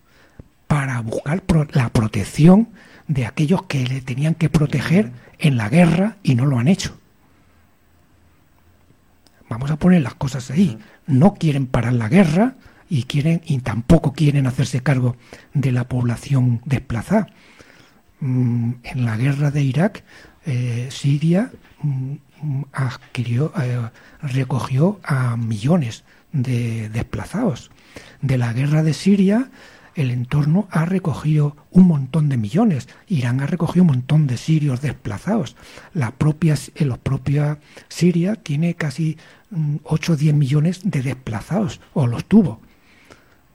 [0.67, 2.69] para buscar pro- la protección
[3.07, 6.97] de aquellos que le tenían que proteger en la guerra y no lo han hecho.
[9.49, 10.77] Vamos a poner las cosas ahí.
[11.05, 12.55] No quieren parar la guerra
[12.93, 15.15] y quieren y tampoco quieren hacerse cargo
[15.55, 17.27] de la población desplazada.
[18.19, 20.03] Mm, en la guerra de Irak,
[20.45, 21.51] eh, Siria
[21.81, 23.89] mm, mm, adquirió, eh,
[24.21, 26.03] recogió a millones
[26.33, 27.71] de desplazados.
[28.21, 29.49] De la guerra de Siria,
[29.95, 32.87] el entorno ha recogido un montón de millones.
[33.07, 35.55] Irán ha recogido un montón de sirios desplazados.
[35.95, 39.17] La propia, eh, la propia Siria tiene casi
[39.49, 42.61] mm, 8 o 10 millones de desplazados, o los tuvo,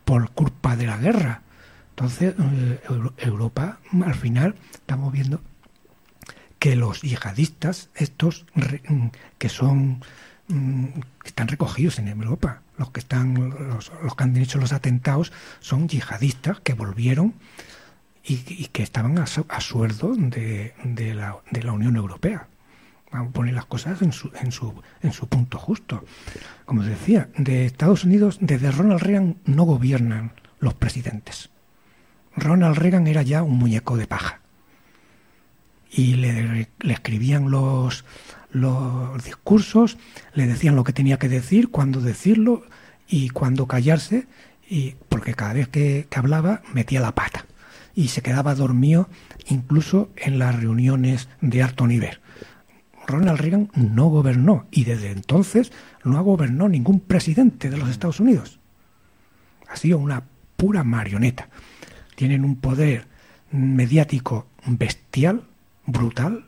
[0.09, 1.42] por culpa de la guerra.
[1.90, 5.42] Entonces, eh, Euro- Europa, al final, estamos viendo
[6.59, 10.02] que los yihadistas, estos mm, que son
[10.48, 10.85] mm,
[11.23, 13.35] que están recogidos en Europa, los que están
[13.69, 15.31] los, que han hecho los atentados
[15.61, 17.35] son yihadistas que volvieron
[18.25, 18.38] y,
[18.69, 20.73] que estaban a, a sueldo de
[21.15, 22.48] la Unión Europea.
[23.11, 26.04] Vamos a poner las cosas en su, en su, en su punto justo.
[26.67, 31.50] Como decía, de Estados Unidos, desde Ronald Reagan no gobiernan los presidentes.
[32.37, 34.40] Ronald Reagan era ya un muñeco de paja.
[35.90, 38.04] Y le, escribían los,
[38.50, 39.96] los discursos,
[40.35, 42.63] le decían lo que tenía que decir, cuándo decirlo
[43.09, 44.27] y cuándo callarse,
[44.69, 47.46] y porque cada vez que hablaba metía la pata
[47.98, 49.09] y se quedaba dormido
[49.48, 52.21] incluso en las reuniones de alto nivel.
[53.09, 55.73] Ronald Reagan no gobernó y desde entonces
[56.04, 58.61] no ha gobernado ningún presidente de los Estados Unidos.
[59.69, 60.23] Ha sido una
[60.56, 61.48] pura marioneta.
[62.15, 63.06] Tienen un poder
[63.50, 65.42] mediático bestial,
[65.87, 66.44] brutal,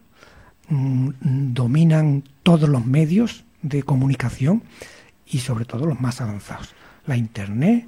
[0.69, 1.09] mm,
[1.55, 4.63] dominan todos los medios de comunicación
[5.27, 6.75] y sobre todo los más avanzados.
[7.07, 7.87] La Internet,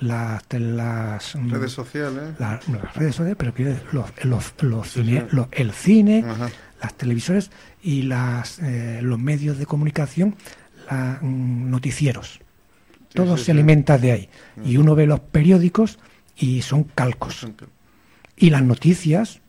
[0.00, 3.52] las, las redes sociales, la, las redes sociales, pero
[3.92, 6.48] los, los, cine- el cine, Ajá.
[6.84, 7.50] Las televisores
[7.82, 10.36] y las, eh, los medios de comunicación,
[10.90, 12.40] la- mm, noticieros.
[13.14, 13.50] Todo sí, se sí.
[13.52, 14.28] alimenta de ahí.
[14.64, 15.98] Y uno ve los periódicos
[16.36, 17.46] y son calcos.
[18.36, 19.40] Y las noticias,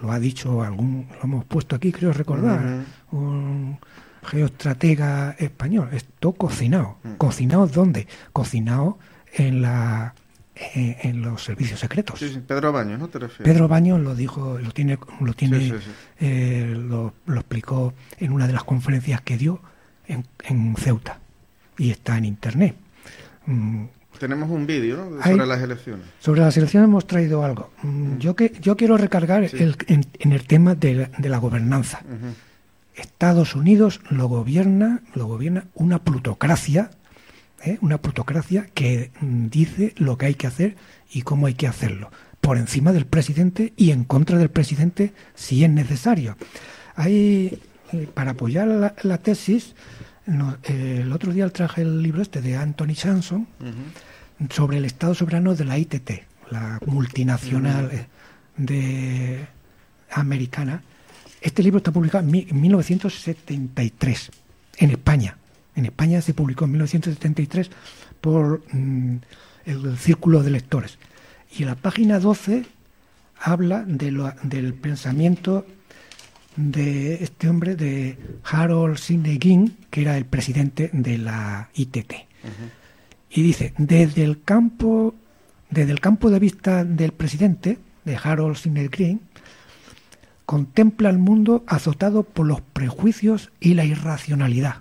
[0.00, 3.78] lo ha dicho algún, lo hemos puesto aquí, creo recordar, un
[4.24, 6.98] geoestratega español, esto cocinado.
[7.02, 7.12] Mm.
[7.14, 8.06] ¿Cocinado dónde?
[8.32, 8.98] Cocinado
[9.34, 10.14] en la
[10.74, 12.18] en, en los servicios secretos.
[12.18, 13.52] Sí, sí, Pedro Baños, ¿no te refieres?
[13.52, 15.74] Pedro Baños lo dijo, lo tiene, lo tiene, Sí,
[16.20, 19.60] eh, lo, lo explicó en una de las conferencias que dio
[20.06, 21.18] en, en Ceuta
[21.78, 22.74] y está en internet.
[23.46, 23.84] Mm,
[24.18, 25.18] Tenemos un vídeo ¿no?
[25.22, 26.06] Hay- sobre las elecciones.
[26.20, 27.70] sobre la selección hemos traído algo.
[27.82, 31.36] Mm, Yo que yo quiero recargar el- en, en el tema de la, de la
[31.38, 32.00] gobernanza.
[32.94, 36.90] Estados Unidos lo gobierna, lo gobierna una plutocracia,
[37.64, 37.78] ¿eh?
[37.80, 40.76] una plutocracia que dice lo que hay que hacer
[41.12, 45.64] y cómo hay que hacerlo, por encima del presidente y en contra del presidente si
[45.64, 46.36] es necesario.
[46.94, 47.60] Hay,
[47.92, 49.74] eh, para apoyar la, la tesis,
[50.26, 53.46] no, eh, el otro día traje el libro este de Anthony Sanson
[54.50, 56.10] sobre el Estado soberano de la ITT,
[56.50, 58.08] la multinacional
[58.56, 59.46] de
[60.10, 60.82] americana.
[61.40, 64.30] Este libro está publicado en 1973
[64.78, 65.36] en España.
[65.76, 67.70] En España se publicó en 1973
[68.20, 69.16] por mm,
[69.66, 70.98] el Círculo de Lectores.
[71.56, 72.64] Y en la página 12
[73.38, 75.66] habla de lo- del pensamiento
[76.56, 82.12] de este hombre, de Harold Sidney King, que era el presidente de la ITT.
[83.30, 85.14] Y dice, desde el campo,
[85.68, 89.16] desde el campo de vista del presidente, de Harold Sidney King,
[90.46, 94.76] contempla el mundo azotado por los prejuicios y la irracionalidad.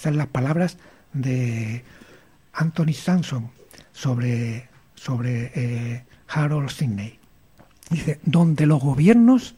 [0.00, 0.78] Esas son las palabras
[1.12, 1.84] de
[2.54, 3.50] Anthony Sanson
[3.92, 7.18] sobre, sobre eh, Harold Sidney.
[7.90, 9.56] Dice, donde los gobiernos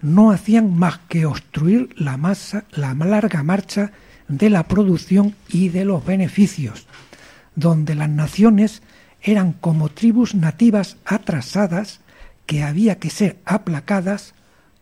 [0.00, 3.90] no hacían más que obstruir la masa, la larga marcha
[4.28, 6.86] de la producción y de los beneficios,
[7.56, 8.82] donde las naciones
[9.20, 11.98] eran como tribus nativas atrasadas
[12.46, 14.34] que había que ser aplacadas,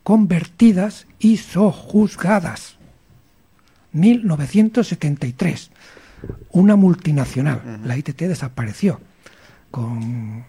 [0.03, 2.77] convertidas y sojuzgadas.
[3.93, 5.71] 1973.
[6.51, 9.01] Una multinacional, la ITT desapareció.
[9.71, 10.45] Con,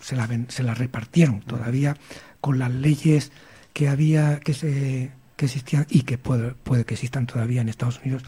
[0.00, 1.96] se, la, se la repartieron todavía
[2.40, 3.32] con las leyes
[3.72, 8.00] que había que se que existían y que puede, puede que existan todavía en Estados
[8.02, 8.22] Unidos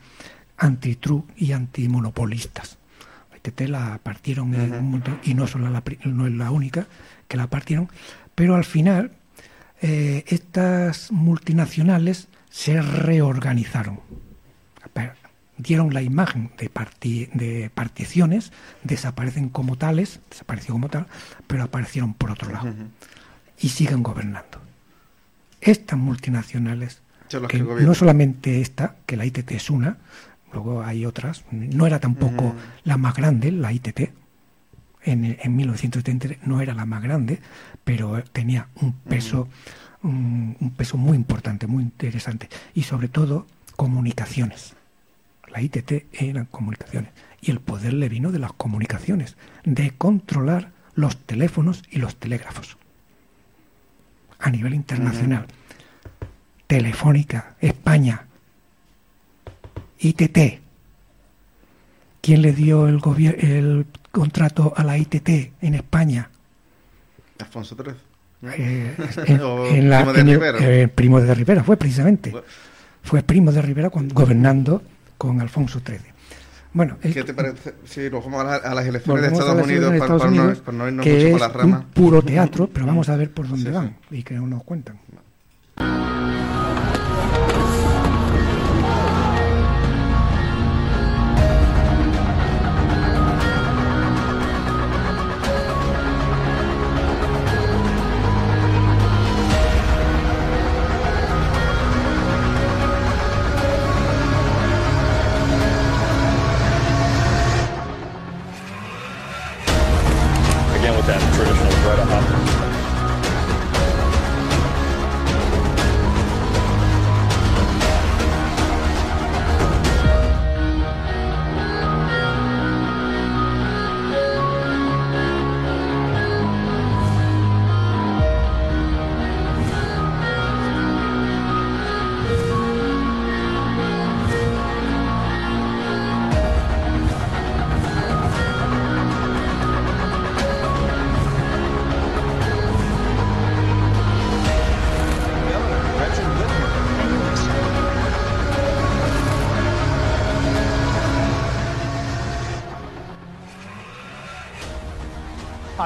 [0.58, 2.78] anti-true y antimonopolistas.
[3.30, 6.86] La ITT la partieron en un montón, y no, solo la, no es la única
[7.26, 7.88] que la partieron,
[8.34, 9.12] pero al final
[9.80, 14.00] eh, estas multinacionales se reorganizaron.
[15.58, 18.52] Dieron la imagen de, parti- de particiones,
[18.84, 21.06] desaparecen como tales, desapareció como tal,
[21.46, 22.68] pero aparecieron por otro lado
[23.58, 24.60] y siguen gobernando.
[25.60, 27.02] Estas multinacionales,
[27.48, 29.98] que que no solamente esta, que la ITT es una,
[30.52, 32.54] luego hay otras, no era tampoco
[32.84, 34.12] la más grande, la ITT,
[35.04, 37.40] en, en 1973 no era la más grande,
[37.82, 39.48] pero tenía un peso,
[40.04, 44.74] un, un peso muy importante, muy interesante, y sobre todo comunicaciones.
[45.50, 51.16] La ITT eran comunicaciones, y el poder le vino de las comunicaciones, de controlar los
[51.16, 52.76] teléfonos y los telégrafos
[54.40, 55.46] a nivel internacional.
[56.66, 58.26] Telefónica, España,
[60.00, 60.60] ITT.
[62.20, 63.00] ¿Quién le dio el,
[63.38, 65.28] el contrato a la ITT
[65.62, 66.30] en España?
[67.38, 67.94] Alfonso XIII.
[68.56, 68.94] Eh,
[69.26, 70.58] en, O en la- Primo de en el- Rivera.
[70.60, 72.32] eh, Primo de Rivera, fue precisamente.
[73.02, 74.82] Fue Primo de Rivera cuando- gobernando
[75.18, 75.98] con Alfonso XIII.
[76.72, 77.74] Bueno, ¿Qué te parece?
[77.84, 80.30] Si nos vamos a, la- a las elecciones de Estados Unidos, de para, Estados para
[80.34, 81.80] no, Unidos, para no irnos que mucho es por las ramas.
[81.80, 83.74] un puro teatro, pero vamos a ver por dónde Sí, sí.
[83.74, 84.98] van y que no nos cuentan.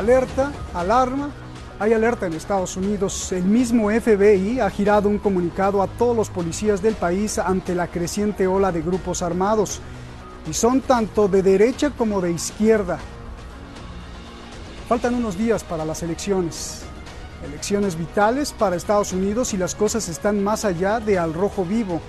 [0.02, 1.30] Alerta, alarma,
[1.78, 3.30] hay alerta en Estados Unidos.
[3.30, 7.86] El mismo FBI ha girado un comunicado a todos los policías del país ante la
[7.86, 9.80] creciente ola de grupos armados.
[10.50, 12.98] Y son tanto de derecha como de izquierda.
[14.88, 16.82] Faltan unos días para las elecciones.
[17.46, 22.00] Elecciones vitales para Estados Unidos y las cosas están más allá de al rojo vivo.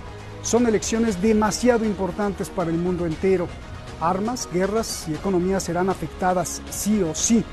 [0.41, 3.47] Son elecciones demasiado importantes para el mundo entero.
[4.01, 7.45] Armas, guerras y economía serán afectadas sí o sí.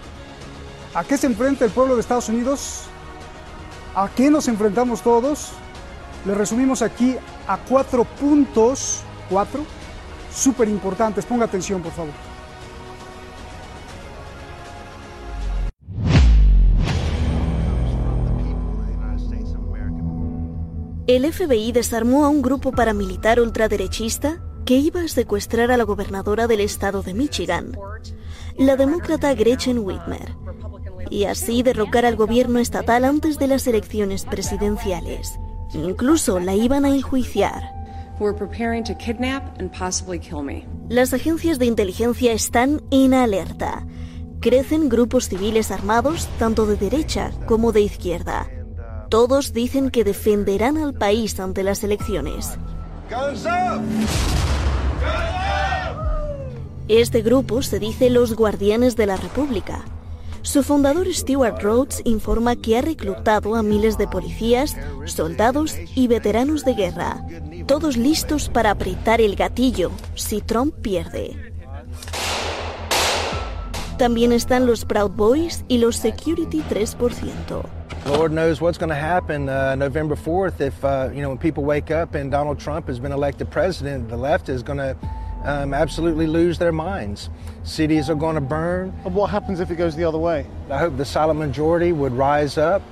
[0.92, 2.82] ¿A qué se enfrenta el pueblo de Estados Unidos?
[3.94, 5.50] ¿A qué nos enfrentamos todos?
[6.26, 7.16] Le resumimos aquí
[7.46, 9.64] a cuatro puntos, cuatro,
[10.34, 11.24] súper importantes.
[11.24, 12.12] Ponga atención, por favor.
[21.06, 26.48] El FBI desarmó a un grupo paramilitar ultraderechista que iba a secuestrar a la gobernadora
[26.48, 27.76] del estado de Michigan,
[28.56, 30.36] la demócrata Gretchen Whitmer
[31.10, 35.38] y así derrocar al gobierno estatal antes de las elecciones presidenciales.
[35.74, 37.74] Incluso la iban a enjuiciar.
[40.88, 43.86] Las agencias de inteligencia están en alerta.
[44.40, 48.48] Crecen grupos civiles armados tanto de derecha como de izquierda.
[49.08, 52.58] Todos dicen que defenderán al país ante las elecciones.
[56.88, 59.84] Este grupo se dice los guardianes de la República
[60.42, 66.64] su fundador Stuart Rhodes informa que ha reclutado a miles de policías, soldados y veteranos
[66.64, 67.24] de guerra,
[67.66, 71.36] todos listos para apretar el gatillo si Trump pierde.
[73.98, 77.80] También están los Proud Boys y los Security 3%.
[78.06, 81.64] Lord knows what's going to happen uh, November 4th if, uh, you know, when people
[81.64, 84.96] wake up and Donald Trump has been elected president, the left is going to
[85.44, 87.30] um, absolutely lose their minds.
[87.64, 88.92] Cities are going to burn.
[89.04, 90.46] And what happens if it goes the other way?
[90.70, 92.82] I hope the silent majority would rise up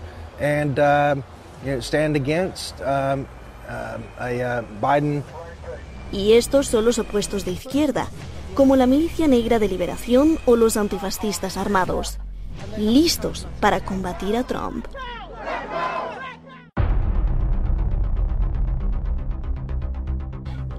[0.40, 1.24] and um,
[1.64, 3.26] you know, stand against um,
[3.68, 5.22] um, a uh, Biden.
[6.10, 8.08] Y estos son los opuestos de izquierda,
[8.54, 12.18] como la Milicia Negra de Liberación o los antifascistas armados,
[12.78, 14.86] listos para combatir a Trump.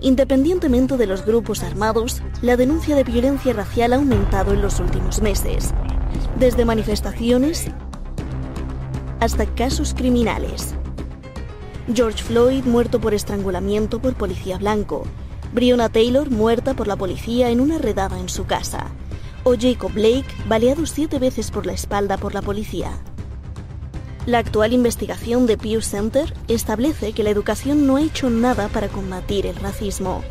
[0.02, 5.22] Independientemente de los grupos armados, la denuncia de violencia racial ha aumentado en los últimos
[5.22, 5.74] meses,
[6.39, 7.68] desde manifestaciones
[9.20, 10.74] hasta casos criminales.
[11.93, 15.04] George Floyd muerto por estrangulamiento por policía blanco,
[15.54, 18.88] Breonna Taylor muerta por la policía en una redada en su casa,
[19.43, 22.91] o Jacob Blake baleado siete veces por la espalda por la policía.
[24.26, 28.88] La actual investigación de Pew Center establece que la educación no ha hecho nada para
[28.89, 30.24] combatir el racismo.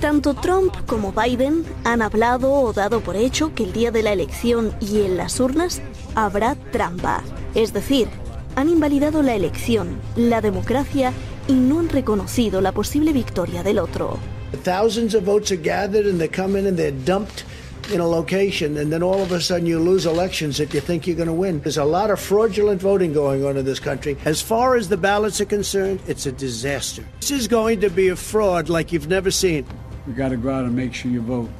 [0.00, 4.12] Tanto Trump como Biden han hablado o dado por hecho que el día de la
[4.12, 5.82] elección y en las urnas
[6.14, 7.24] habrá trampa.
[7.54, 8.08] Es decir,
[8.54, 11.12] han invalidado la elección, la democracia
[11.48, 14.18] y no han reconocido la posible victoria del otro.
[14.52, 17.44] Thousands of votes are gathered and they come in and they're dumped
[17.92, 21.06] in a location, and then all of a sudden you lose elections that you think
[21.06, 21.60] you're going to win.
[21.60, 24.16] There's a lot of fraudulent voting going on in this country.
[24.24, 27.04] As far as the ballots are concerned, it's a disaster.
[27.20, 29.66] This is going to be a fraud like you've never seen.
[30.06, 31.50] We got to go out and make sure you vote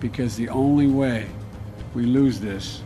[0.00, 1.28] because the only way
[1.94, 2.82] we lose this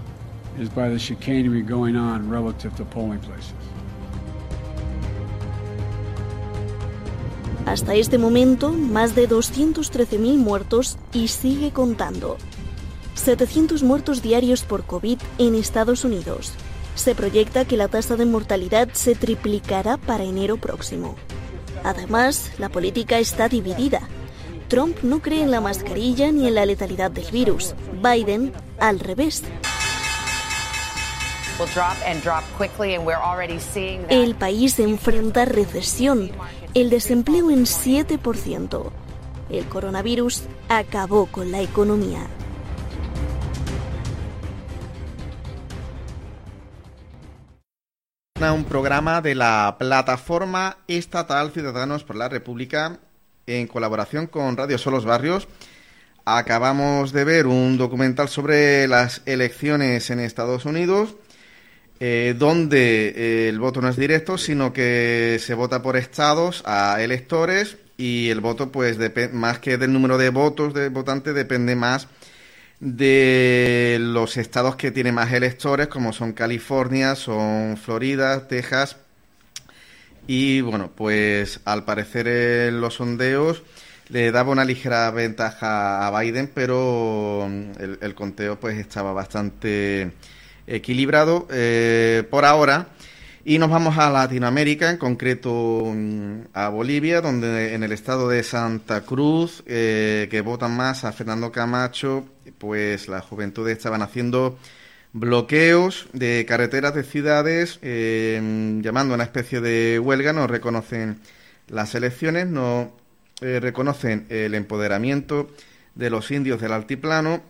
[0.59, 3.53] is by the chicanery going on relative to polling places.
[7.67, 12.37] Hasta este momento, más de 213.000 muertos y sigue contando.
[13.15, 16.53] 700 muertos diarios por COVID en Estados Unidos.
[16.97, 21.15] Se proyecta que la tasa de mortalidad se triplicará para enero próximo.
[21.85, 24.09] Además, la política está dividida.
[24.69, 27.75] Trump no cree en la mascarilla ni en la letalidad del virus.
[28.03, 29.43] Biden, al revés.
[34.09, 36.31] El país enfrenta recesión,
[36.75, 38.91] el desempleo en 7%.
[39.51, 42.27] El coronavirus acabó con la economía.
[48.51, 52.99] un programa de la plataforma estatal Ciudadanos por la República
[53.47, 55.49] en colaboración con Radio Solos Barrios.
[56.25, 61.17] Acabamos de ver un documental sobre las elecciones en Estados Unidos,
[62.05, 67.01] eh, donde eh, el voto no es directo, sino que se vota por estados a
[67.01, 68.99] electores y el voto, pues,
[69.33, 72.09] más que del número de votos de votantes, depende más
[72.81, 78.97] de los estados que tienen más electores, como son California, son Florida, Texas.
[80.27, 83.63] Y bueno, pues al parecer en los sondeos
[84.09, 90.11] le daba una ligera ventaja a Biden, pero mm, el, conteo pues estaba bastante
[90.67, 92.89] equilibrado eh, por ahora.
[93.45, 98.43] Y nos vamos a Latinoamérica, en concreto mm, a Bolivia, donde en el estado de
[98.45, 102.25] Santa Cruz, eh, que votan más a Fernando Camacho,
[102.59, 104.59] pues las juventudes estaban haciendo
[105.13, 111.19] bloqueos de carreteras de ciudades, eh, llamando a una especie de huelga, no reconocen
[111.69, 112.93] las elecciones, no
[113.41, 115.51] reconocen el empoderamiento
[115.97, 117.43] de los indios del altiplano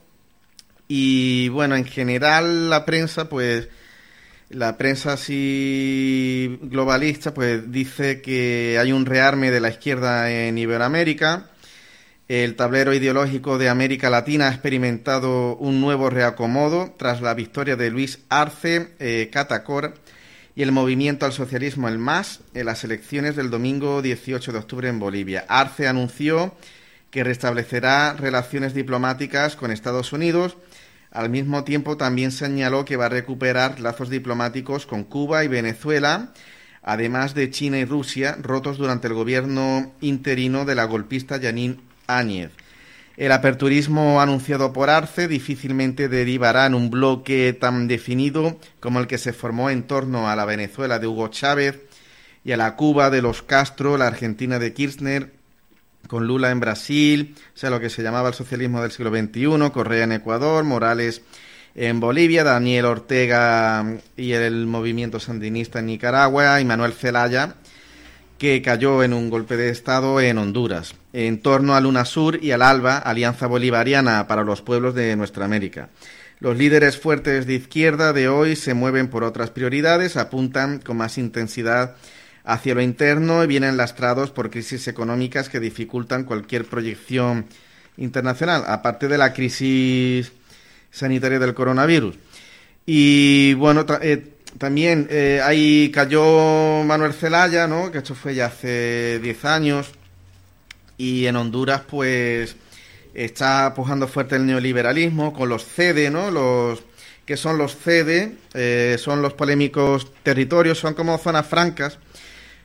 [0.95, 3.71] y bueno, en general la prensa pues
[4.51, 11.49] la prensa así globalista pues dice que hay un rearme de la izquierda en Iberoamérica.
[12.29, 17.89] El tablero ideológico de América Latina ha experimentado un nuevo reacomodo tras la victoria de
[17.89, 19.95] Luis Arce eh, Catacor
[20.55, 24.91] y el movimiento al socialismo El MAS en las elecciones del domingo 18 de octubre
[24.91, 25.47] en Bolivia.
[25.49, 26.55] Arce anunció
[27.11, 30.59] que restablecerá relaciones diplomáticas con Estados Unidos
[31.13, 36.33] al mismo tiempo, también señaló que va a recuperar lazos diplomáticos con Cuba y Venezuela,
[36.83, 42.53] además de China y Rusia, rotos durante el gobierno interino de la golpista Yanín Áñez.
[43.19, 49.19] El aperturismo anunciado por Arce difícilmente derivará en un bloque tan definido como el que
[49.19, 51.79] se formó en torno a la Venezuela de Hugo Chávez
[52.43, 55.42] y a la Cuba de los Castro, la Argentina de Kirchner
[56.13, 59.71] con Lula en Brasil, o sea, lo que se llamaba el socialismo del siglo XXI,
[59.73, 61.23] Correa en Ecuador, Morales
[61.75, 63.83] en Bolivia, Daniel Ortega
[64.15, 67.55] y el movimiento sandinista en Nicaragua y Manuel Zelaya,
[68.37, 72.61] que cayó en un golpe de Estado en Honduras, en torno al UNASUR y al
[72.61, 75.89] ALBA, Alianza Bolivariana para los Pueblos de Nuestra América.
[76.41, 81.17] Los líderes fuertes de izquierda de hoy se mueven por otras prioridades, apuntan con más
[81.17, 81.97] intensidad
[82.45, 87.47] hacia lo interno y vienen lastrados por crisis económicas que dificultan cualquier proyección
[87.97, 90.33] internacional, aparte de la crisis
[90.91, 92.17] sanitaria del coronavirus.
[92.85, 97.91] Y bueno, eh, también eh, ahí cayó Manuel Zelaya, ¿no?
[97.93, 99.93] que esto fue ya hace 10 años,
[100.99, 102.57] y en Honduras pues
[103.15, 106.31] está pujando fuerte el neoliberalismo con los CEDE, ¿no?
[106.31, 106.83] Los
[107.27, 111.99] que son los CEDE, eh, son los polémicos territorios, son como zonas francas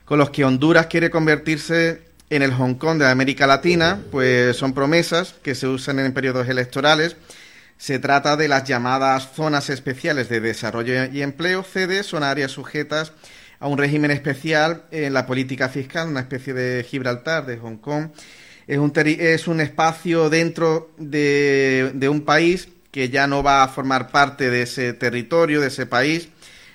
[0.08, 2.00] con los que Honduras quiere convertirse
[2.30, 6.48] en el Hong Kong de América Latina, pues son promesas que se usan en periodos
[6.48, 7.16] electorales.
[7.76, 13.12] Se trata de las llamadas zonas especiales de desarrollo y empleo, CEDE, son áreas sujetas
[13.60, 18.08] a un régimen especial en la política fiscal, una especie de Gibraltar de Hong Kong.
[18.66, 23.68] Es un, es un espacio dentro de, de un país que ya no va a
[23.68, 26.30] formar parte de ese territorio, de ese país,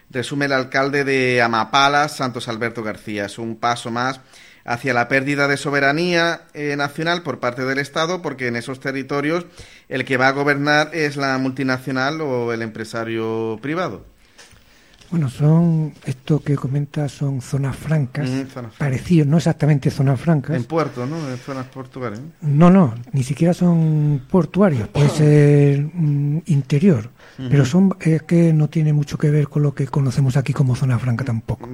[0.09, 3.25] resume el alcalde de Amapala, Santos Alberto García.
[3.25, 4.21] Es un paso más
[4.65, 9.45] hacia la pérdida de soberanía eh, nacional por parte del Estado, porque en esos territorios
[9.89, 14.05] el que va a gobernar es la multinacional o el empresario privado.
[15.13, 18.27] Bueno, son, esto que comenta son zonas francas,
[18.79, 20.55] parecidas, no exactamente zonas francas.
[20.55, 21.29] En puerto, ¿no?
[21.29, 22.19] En zonas portuarias.
[22.41, 28.69] No, no, ni siquiera son portuarios, puede ser mm, interior, pero son, es que no
[28.69, 31.67] tiene mucho que ver con lo que conocemos aquí como zona franca tampoco.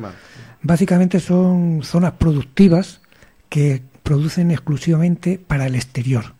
[0.61, 3.01] Básicamente son zonas productivas
[3.49, 6.33] que producen exclusivamente para el exterior,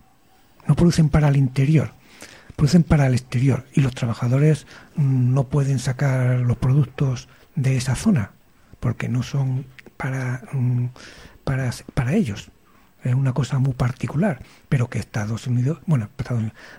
[0.68, 1.94] no producen para el interior
[2.60, 7.96] producen para el exterior y los trabajadores mm, no pueden sacar los productos de esa
[7.96, 8.32] zona
[8.82, 9.66] porque no son
[9.96, 10.88] para, mm,
[11.46, 12.52] para, para ellos.
[13.04, 16.10] Es una cosa muy particular, pero que Estados Unidos, bueno,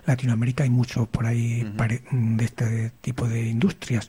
[0.05, 1.63] Latinoamérica hay mucho por ahí
[2.11, 4.07] de este tipo de industrias,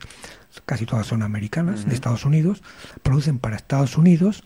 [0.65, 2.61] casi todas son americanas, de Estados Unidos,
[3.01, 4.43] producen para Estados Unidos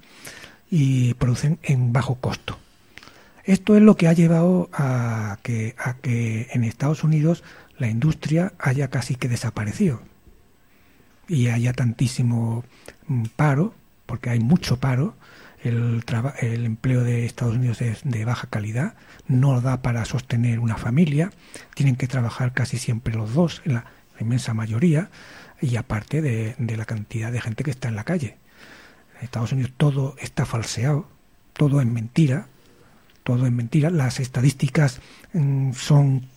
[0.72, 2.58] y producen en bajo costo.
[3.44, 7.44] Esto es lo que ha llevado a que, a que en Estados Unidos
[7.78, 10.02] la industria haya casi que desaparecido.
[11.30, 12.64] y haya tantísimo
[13.08, 13.74] mm, paro,
[14.06, 15.16] porque hay mucho paro,
[15.68, 18.96] el, empleo de Estados Unidos es de baja calidad,
[19.28, 21.32] no da para sostener una familia,
[21.76, 23.86] tienen que trabajar casi siempre los dos, en la,
[24.20, 25.10] inmensa mayoría,
[25.62, 28.38] y aparte de, de, la cantidad de gente que está en la calle.
[29.18, 31.08] En Estados Unidos todo está falseado,
[31.54, 32.48] todo es mentira,
[33.24, 35.02] todo es mentira, las estadísticas
[35.34, 36.28] mm, son,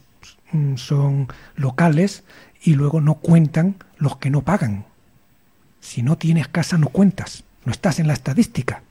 [0.53, 2.25] mm, son locales
[2.63, 4.85] y luego no cuentan los que no pagan.
[5.81, 8.83] Si no tienes casa no cuentas, no estás en la estadística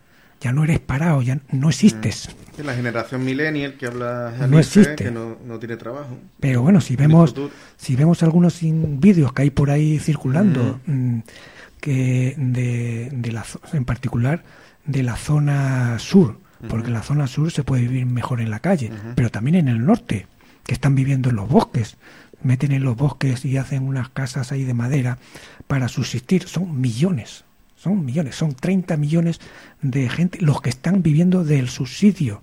[0.41, 2.29] ya no eres parado, ya no existes.
[2.57, 2.65] Mm.
[2.65, 4.95] La generación millennial que habla no existe.
[4.95, 6.17] que no, no, tiene trabajo.
[6.39, 7.33] Pero bueno, si vemos
[7.77, 11.19] si vemos algunos vídeos que hay por ahí circulando mm.
[11.79, 14.43] que de, de, la en particular
[14.85, 16.37] de la zona sur,
[16.67, 19.67] porque en la zona sur se puede vivir mejor en la calle, pero también en
[19.69, 20.27] el norte,
[20.65, 21.95] que están viviendo en los bosques,
[22.43, 25.17] meten en los bosques y hacen unas casas ahí de madera
[25.67, 27.45] para subsistir, son millones
[27.81, 29.39] son millones, son 30 millones
[29.81, 32.41] de gente los que están viviendo del subsidio.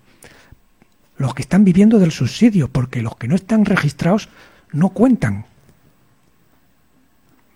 [1.19, 4.31] Los que están viviendo del subsidio, porque los que no están registrados
[4.73, 5.45] no cuentan.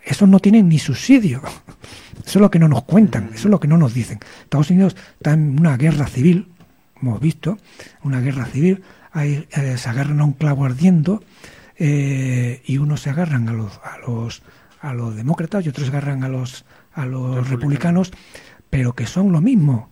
[0.05, 1.43] Esos no tienen ni subsidio.
[2.27, 4.21] Eso es lo que no nos cuentan, eso es lo que no nos dicen.
[4.43, 6.49] Estados Unidos está en una guerra civil,
[7.01, 7.59] hemos visto,
[8.03, 11.25] una guerra civil, hay, eh, se agarran a un clavo ardiendo
[11.77, 14.43] eh, y unos se agarran a los, a los,
[14.83, 18.13] a los demócratas y otros se agarran a los a los republicanos,
[18.69, 19.89] pero que son lo mismo,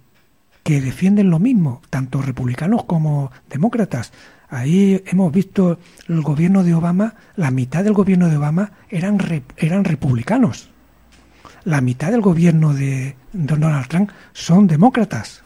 [0.62, 4.12] que defienden lo mismo, tanto republicanos como demócratas.
[4.50, 5.78] Ahí hemos visto
[6.08, 9.18] el gobierno de Obama, la mitad del gobierno de Obama eran,
[9.56, 10.70] eran republicanos.
[11.64, 15.42] La mitad del gobierno de Donald Trump son demócratas.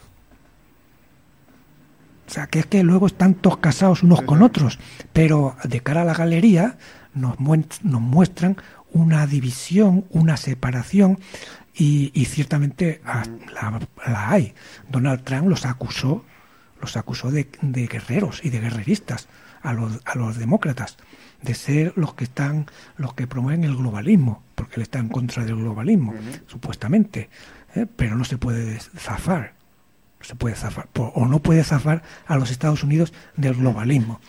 [2.27, 4.79] O sea, que es que luego están todos casados unos con otros,
[5.11, 6.77] pero de cara a la galería
[7.13, 8.57] nos, nos muestran
[8.93, 11.19] una división, una separación
[11.75, 14.53] y, ciertamente la, hay.
[14.89, 16.23] Donald Trump los acusó,
[16.79, 19.27] los acusó de, guerreros y de guerreristas
[19.61, 20.97] a los, a los demócratas,
[21.41, 22.67] de ser los que están,
[22.97, 26.13] los que promueven el globalismo, porque él está en contra del globalismo,
[26.47, 27.29] supuestamente,
[27.75, 27.87] ¿eh?
[27.95, 29.53] pero no se puede zafar,
[30.21, 34.21] se puede zafar, o no puede zafar a los Estados Unidos del globalismo.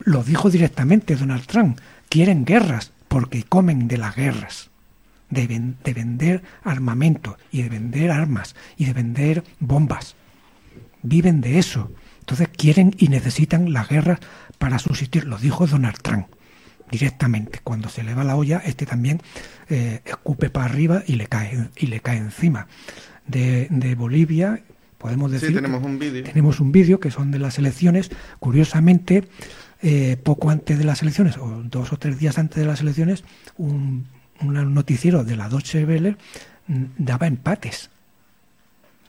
[0.00, 4.70] Lo dijo directamente Donald Trump, quieren guerras, porque comen de las guerras,
[5.30, 10.14] de, de, vender armamento y de vender armas y de vender bombas.
[11.02, 11.90] Viven de eso.
[12.20, 14.20] Entonces quieren y necesitan las guerras
[14.58, 15.24] para subsistir.
[15.24, 16.28] Lo dijo Donald Trump
[16.88, 17.58] directamente.
[17.64, 19.20] Cuando se le va la olla, este también
[19.68, 22.68] eh, escupe para arriba y le cae, y le cae encima.
[23.26, 24.62] De, de Bolivia,
[24.98, 25.52] podemos decir.
[25.52, 26.22] tenemos un vídeo.
[26.22, 28.12] Tenemos un vídeo que son de las elecciones.
[28.38, 29.24] Curiosamente,
[29.82, 33.24] eh, poco antes de las elecciones, o dos o tres días antes de las elecciones,
[33.56, 34.06] un,
[34.42, 36.16] noticiero de la Deutsche Welle
[36.66, 37.88] mm, daba empates,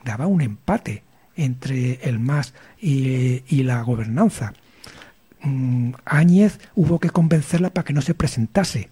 [0.06, 1.04] daba un empate
[1.36, 4.54] entre el MAS y, la gobernanza.
[5.42, 8.90] Mm, Áñez hubo que convencerla para que no se presentase,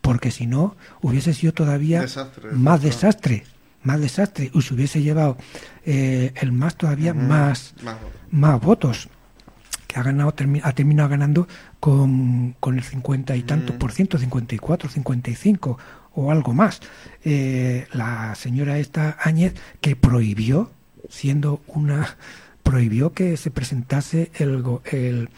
[0.00, 2.06] porque si no hubiese sido todavía
[2.52, 3.44] más desastre,
[3.82, 5.36] más desastre, y se hubiese llevado
[5.84, 7.74] eh, el MAS todavía más,
[8.30, 9.08] más votos
[9.96, 11.48] ha ganado ha terminado ganando
[11.80, 13.78] con, con el 50 y tanto mm.
[13.78, 15.78] por ciento, 54, 55
[16.14, 16.80] o algo más.
[17.24, 20.70] Eh, la señora esta Áñez que prohibió,
[21.08, 22.16] siendo una
[22.62, 25.28] prohibió que se presentase el, el,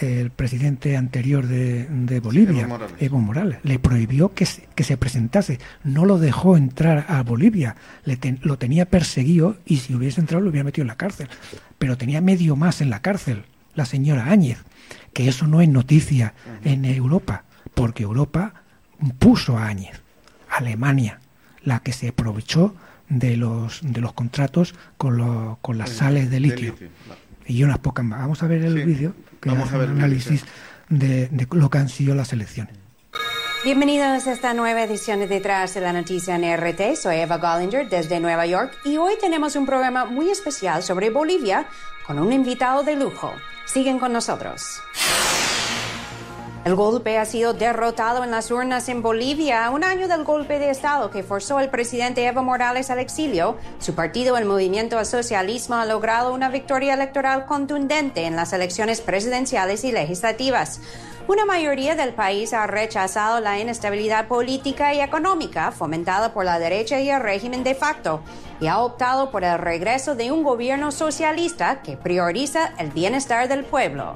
[0.00, 2.68] el presidente anterior de, de Bolivia,
[3.00, 3.58] Evo Morales.
[3.64, 7.74] le prohibió que se, que se presentase, no lo dejó entrar a Bolivia,
[8.04, 11.28] le lo tenía perseguido y si hubiese entrado lo hubiera metido en la cárcel,
[11.78, 13.44] pero tenía medio más en la cárcel
[13.76, 14.58] la señora Áñez,
[15.12, 18.62] que eso no es noticia en Europa, porque Europa
[19.18, 20.02] puso a Áñez,
[20.50, 21.20] Alemania,
[21.62, 22.74] la que se aprovechó
[23.08, 26.74] de los, de los contratos con, con las sales de litio.
[27.46, 28.20] Y unas pocas más.
[28.20, 30.44] Vamos a ver el vídeo, que Vamos a ver un análisis
[30.88, 32.74] de, de lo que han sido las elecciones.
[33.64, 36.96] Bienvenidos a esta nueva edición de Detrás de la Noticia en RT.
[36.96, 41.66] Soy Eva Gollinger desde Nueva York y hoy tenemos un programa muy especial sobre Bolivia
[42.06, 43.32] con un invitado de lujo.
[43.66, 44.80] Siguen con nosotros.
[46.66, 49.70] El golpe ha sido derrotado en las urnas en Bolivia.
[49.70, 53.94] Un año del golpe de Estado que forzó al presidente Evo Morales al exilio, su
[53.94, 59.84] partido, el Movimiento al Socialismo, ha logrado una victoria electoral contundente en las elecciones presidenciales
[59.84, 60.80] y legislativas.
[61.28, 67.00] Una mayoría del país ha rechazado la inestabilidad política y económica fomentada por la derecha
[67.00, 68.22] y el régimen de facto
[68.60, 73.64] y ha optado por el regreso de un gobierno socialista que prioriza el bienestar del
[73.64, 74.14] pueblo.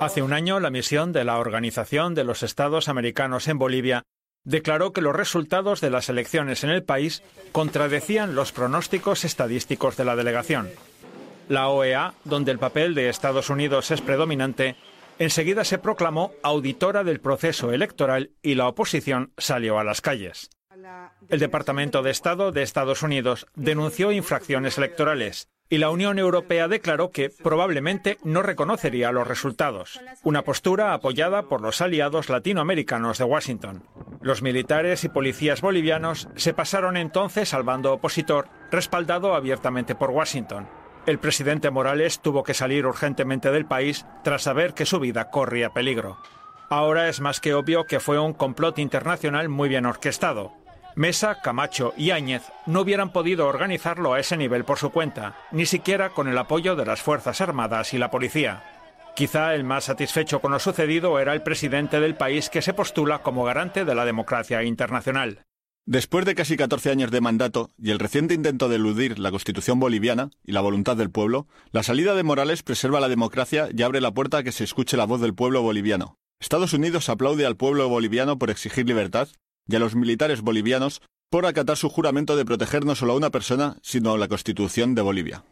[0.00, 4.04] Hace un año, la misión de la Organización de los Estados Americanos en Bolivia
[4.44, 7.22] declaró que los resultados de las elecciones en el país
[7.52, 10.70] contradecían los pronósticos estadísticos de la delegación.
[11.48, 14.76] La OEA, donde el papel de Estados Unidos es predominante,
[15.18, 20.50] enseguida se proclamó auditora del proceso electoral y la oposición salió a las calles.
[21.28, 27.10] El Departamento de Estado de Estados Unidos denunció infracciones electorales y la Unión Europea declaró
[27.10, 33.84] que probablemente no reconocería los resultados, una postura apoyada por los aliados latinoamericanos de Washington.
[34.22, 40.68] Los militares y policías bolivianos se pasaron entonces al bando opositor, respaldado abiertamente por Washington.
[41.08, 45.70] El presidente Morales tuvo que salir urgentemente del país tras saber que su vida corría
[45.70, 46.18] peligro.
[46.68, 50.52] Ahora es más que obvio que fue un complot internacional muy bien orquestado,
[50.96, 55.64] Mesa, Camacho y Áñez no hubieran podido organizarlo a ese nivel por su cuenta, ni
[55.64, 58.64] siquiera con el apoyo de las Fuerzas Armadas y la policía.
[59.16, 63.20] Quizá el más satisfecho con lo sucedido era el presidente del país que se postula
[63.20, 65.40] como garante de la democracia internacional.
[65.90, 69.80] Después de casi 14 años de mandato y el reciente intento de eludir la constitución
[69.80, 74.02] boliviana y la voluntad del pueblo, la salida de Morales preserva la democracia y abre
[74.02, 76.18] la puerta a que se escuche la voz del pueblo boliviano.
[76.40, 79.28] Estados Unidos aplaude al pueblo boliviano por exigir libertad
[79.66, 83.30] y a los militares bolivianos por acatar su juramento de proteger no solo a una
[83.30, 85.42] persona, sino a la Constitución de Bolivia.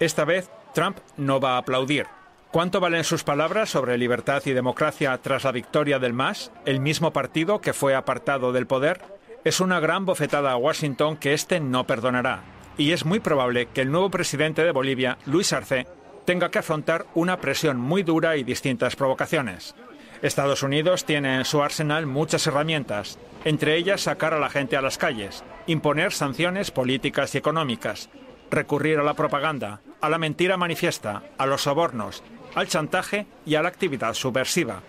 [0.00, 2.06] Esta vez, Trump no va a aplaudir.
[2.50, 7.12] ¿Cuánto valen sus palabras sobre libertad y democracia tras la victoria del MAS, el mismo
[7.12, 9.11] partido que fue apartado del poder?
[9.44, 12.44] Es una gran bofetada a Washington que éste no perdonará.
[12.78, 15.88] Y es muy probable que el nuevo presidente de Bolivia, Luis Arce,
[16.24, 19.74] tenga que afrontar una presión muy dura y distintas provocaciones.
[20.22, 24.82] Estados Unidos tiene en su arsenal muchas herramientas, entre ellas sacar a la gente a
[24.82, 28.10] las calles, imponer sanciones políticas y económicas,
[28.48, 32.22] recurrir a la propaganda, a la mentira manifiesta, a los sobornos,
[32.54, 34.82] al chantaje y a la actividad subversiva.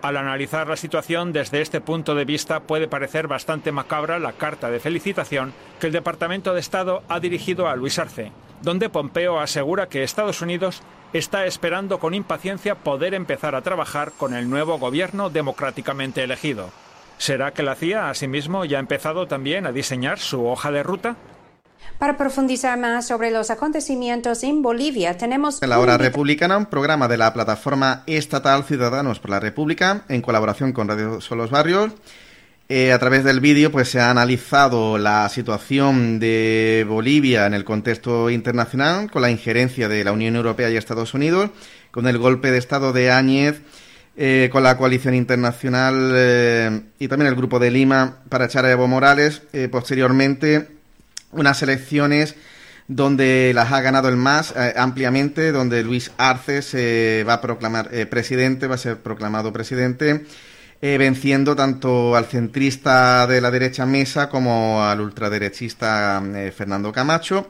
[0.00, 4.70] Al analizar la situación desde este punto de vista puede parecer bastante macabra la carta
[4.70, 8.30] de felicitación que el Departamento de Estado ha dirigido a Luis Arce,
[8.62, 10.82] donde Pompeo asegura que Estados Unidos
[11.12, 16.70] está esperando con impaciencia poder empezar a trabajar con el nuevo gobierno democráticamente elegido.
[17.16, 21.16] ¿Será que la CIA asimismo ya ha empezado también a diseñar su hoja de ruta?
[21.98, 25.60] Para profundizar más sobre los acontecimientos en Bolivia, tenemos...
[25.60, 30.22] En la hora republicana, un programa de la plataforma estatal Ciudadanos por la República, en
[30.22, 31.90] colaboración con Radio Solos Barrios,
[32.68, 37.64] eh, a través del vídeo pues se ha analizado la situación de Bolivia en el
[37.64, 41.50] contexto internacional con la injerencia de la Unión Europea y Estados Unidos,
[41.90, 43.60] con el golpe de Estado de Áñez,
[44.16, 48.70] eh, con la coalición internacional eh, y también el Grupo de Lima para echar a
[48.70, 49.42] Evo Morales.
[49.72, 50.77] posteriormente,
[51.32, 52.34] unas elecciones
[52.86, 58.66] donde las ha ganado el MAS ampliamente, donde Luis Arce se va a proclamar presidente,
[58.66, 60.24] va a ser proclamado presidente.
[60.80, 67.48] Eh, venciendo tanto al centrista de la derecha Mesa como al ultraderechista eh, Fernando Camacho.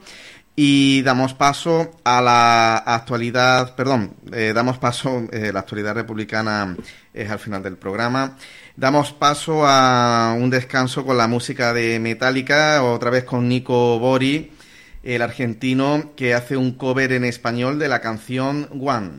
[0.55, 6.75] Y damos paso a la actualidad, perdón, eh, damos paso, la actualidad republicana
[7.13, 8.35] es al final del programa.
[8.79, 14.51] Damos paso a un descanso con la música de Metallica, otra vez con Nico Bori,
[15.03, 19.09] el argentino que hace un cover en español de la canción One.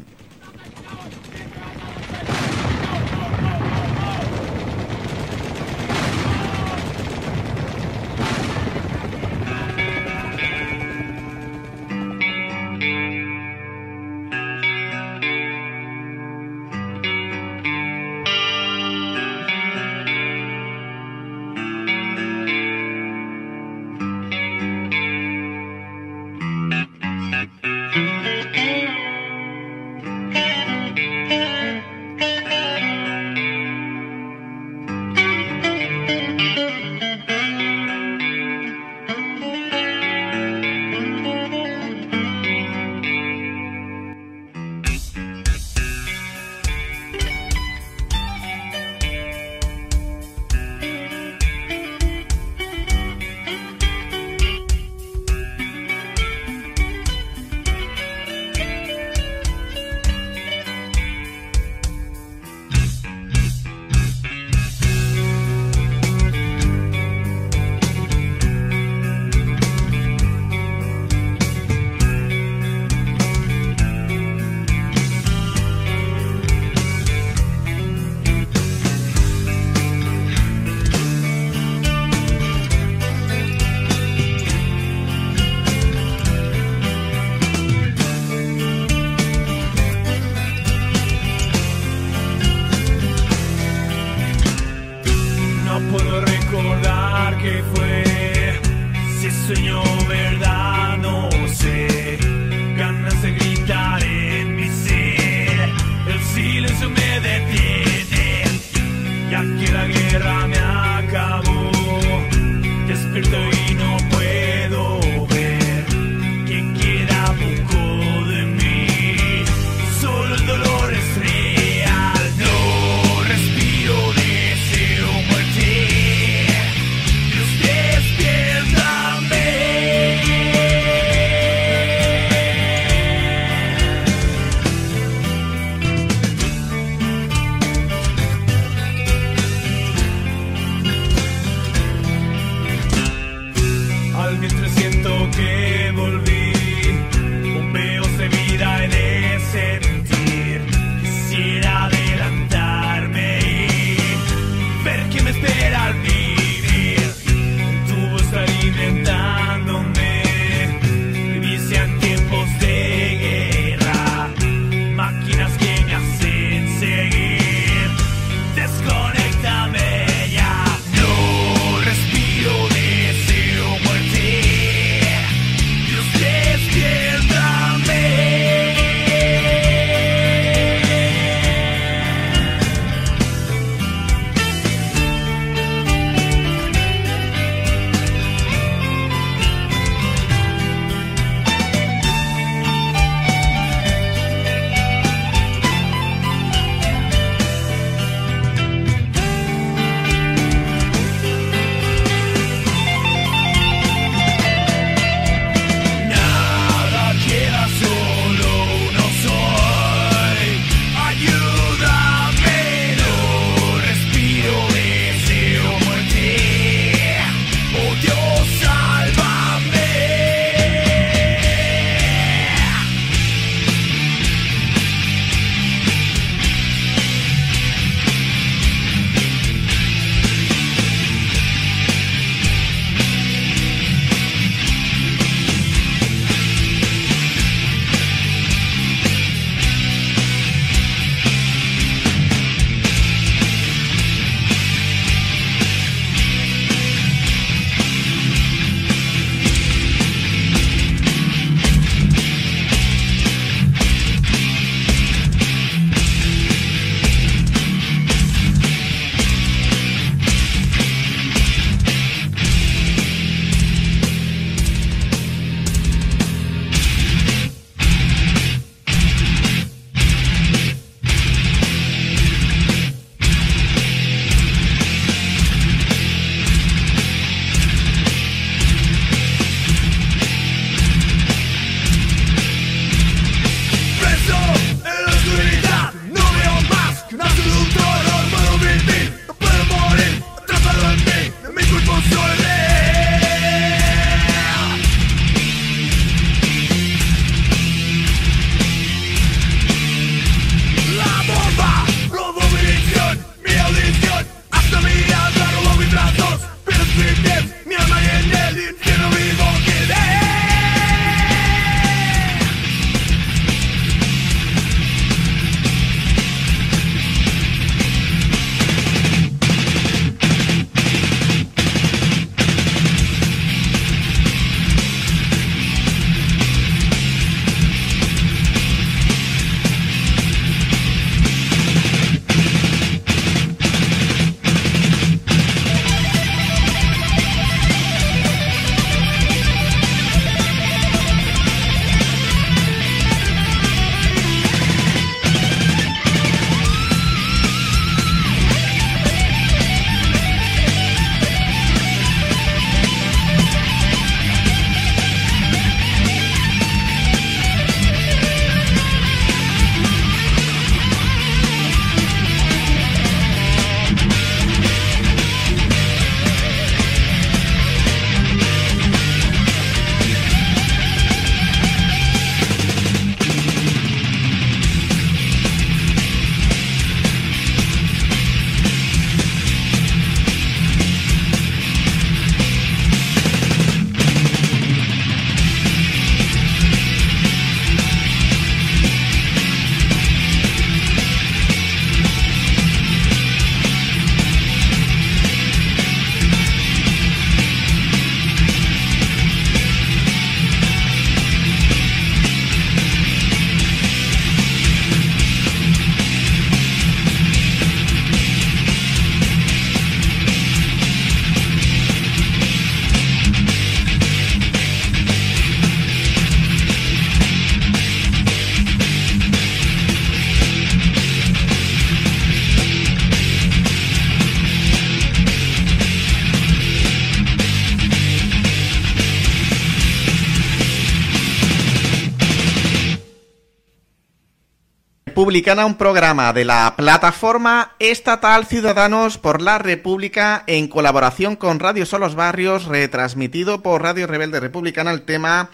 [435.21, 441.85] Republicana, un programa de la plataforma estatal Ciudadanos por la República en colaboración con Radio
[441.85, 445.51] Solos Barrios, retransmitido por Radio Rebelde Republicana, el tema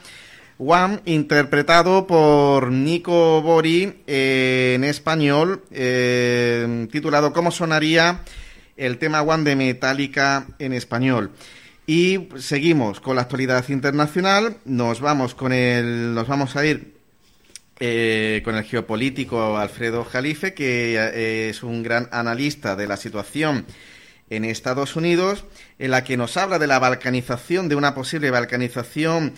[0.58, 8.20] One, interpretado por Nico Bori eh, en español, eh, titulado ¿Cómo sonaría
[8.76, 11.32] el tema One de Metallica en español?
[11.88, 16.95] Y seguimos con la actualidad internacional, nos vamos con el, nos vamos a ir
[17.78, 23.66] eh, con el geopolítico Alfredo Jalife, que eh, es un gran analista de la situación
[24.30, 25.44] en Estados Unidos,
[25.78, 29.34] en la que nos habla de la balcanización, de una posible balcanización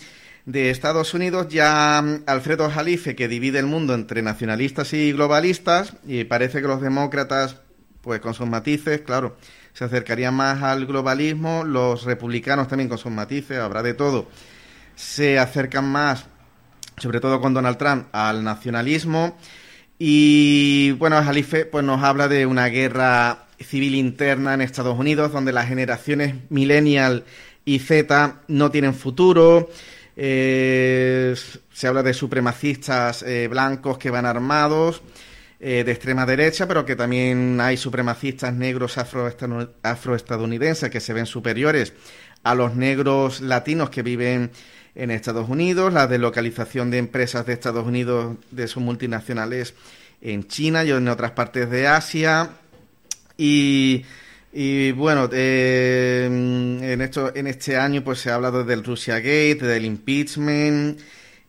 [0.46, 1.48] de Estados Unidos.
[1.48, 6.68] Ya mm, Alfredo Jalife, que divide el mundo entre nacionalistas y globalistas, y parece que
[6.68, 7.56] los demócratas,
[8.02, 9.36] pues con sus matices, claro,
[9.72, 14.28] se acercarían más al globalismo, los republicanos también con sus matices, habrá de todo,
[14.94, 16.26] se acercan más
[17.00, 19.36] sobre todo con Donald Trump, al nacionalismo.
[19.98, 25.52] Y bueno, Jalife pues, nos habla de una guerra civil interna en Estados Unidos, donde
[25.52, 27.24] las generaciones millennial
[27.64, 29.68] y Z no tienen futuro.
[30.16, 31.34] Eh,
[31.72, 35.02] se habla de supremacistas eh, blancos que van armados,
[35.60, 41.92] eh, de extrema derecha, pero que también hay supremacistas negros afroestadounidenses que se ven superiores
[42.44, 44.50] a los negros latinos que viven
[44.94, 49.74] en Estados Unidos, la deslocalización de empresas de Estados Unidos de sus multinacionales
[50.20, 52.50] en China y en otras partes de Asia.
[53.36, 54.02] Y,
[54.96, 59.84] bueno, eh, en, esto, en este año pues se ha hablado del Russia Gate, del
[59.84, 61.00] impeachment.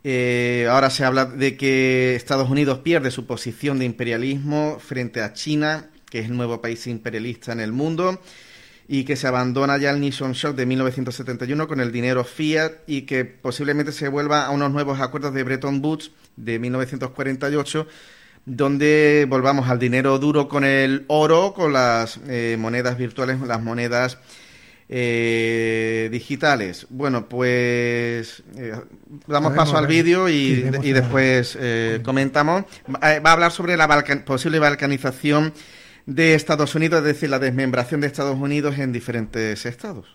[0.04, 5.34] Eh, ahora se habla de que Estados Unidos pierde su posición de imperialismo frente a
[5.34, 8.20] China, que es el nuevo país imperialista en el mundo
[8.92, 13.04] y que se abandona ya el Nixon Shock de 1971 con el dinero fiat y
[13.04, 17.86] que posiblemente se vuelva a unos nuevos acuerdos de Bretton Woods de 1948
[18.48, 24.18] donde volvamos al dinero duro con el oro, con las eh, monedas virtuales, las monedas
[24.90, 26.88] eh, digitales.
[26.90, 28.74] Bueno, pues eh,
[29.28, 31.60] damos paso al vídeo y, y, después
[32.02, 32.64] comentamos.
[32.92, 33.88] Va a hablar sobre la
[34.26, 35.54] posible balcanización
[36.10, 40.08] de Estados Unidos, es decir, la desmembración de Estados Unidos en diferentes estados.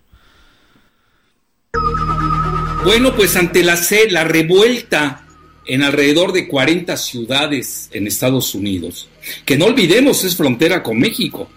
[2.84, 3.78] Bueno, pues ante la,
[4.10, 5.24] la revuelta
[5.66, 9.08] en alrededor de 40 ciudades en Estados Unidos,
[9.44, 11.48] que no olvidemos es frontera con México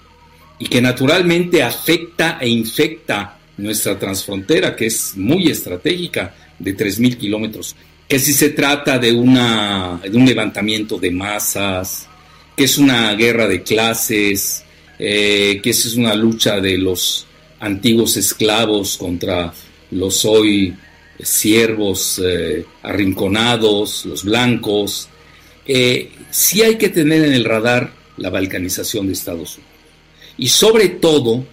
[0.60, 7.76] y que naturalmente afecta e infecta nuestra transfrontera, que es muy estratégica, de 3.000 kilómetros,
[8.08, 12.08] que si se trata de, una, de un levantamiento de masas,
[12.58, 14.64] que es una guerra de clases,
[14.98, 17.28] eh, que es una lucha de los
[17.60, 19.54] antiguos esclavos contra
[19.92, 20.76] los hoy
[21.22, 25.08] siervos eh, arrinconados, los blancos.
[25.68, 29.74] Eh, sí hay que tener en el radar la balcanización de Estados Unidos.
[30.40, 31.46] Y sobre todo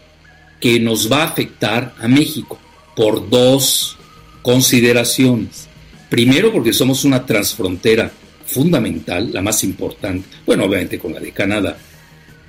[0.59, 2.59] que nos va a afectar a México
[2.97, 3.99] por dos
[4.41, 5.69] consideraciones.
[6.09, 8.11] Primero porque somos una transfrontera
[8.47, 11.77] fundamental, la más importante, bueno, obviamente con la de Canadá,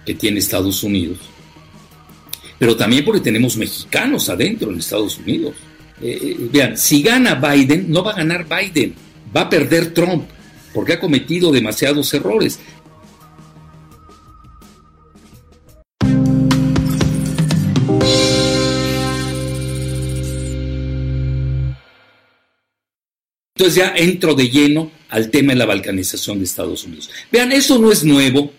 [0.05, 1.19] que tiene Estados Unidos,
[2.57, 5.55] pero también porque tenemos mexicanos adentro en Estados Unidos.
[6.01, 8.93] Eh, eh, vean, si gana Biden, no va a ganar Biden,
[9.35, 10.25] va a perder Trump,
[10.73, 12.59] porque ha cometido demasiados errores.
[23.57, 27.09] Entonces ya entro de lleno al tema de la balcanización de Estados Unidos.
[27.31, 28.51] Vean, eso no es nuevo.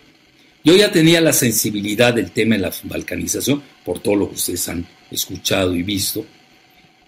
[0.63, 4.67] Yo ya tenía la sensibilidad del tema de la balcanización por todo lo que ustedes
[4.69, 6.25] han escuchado y visto.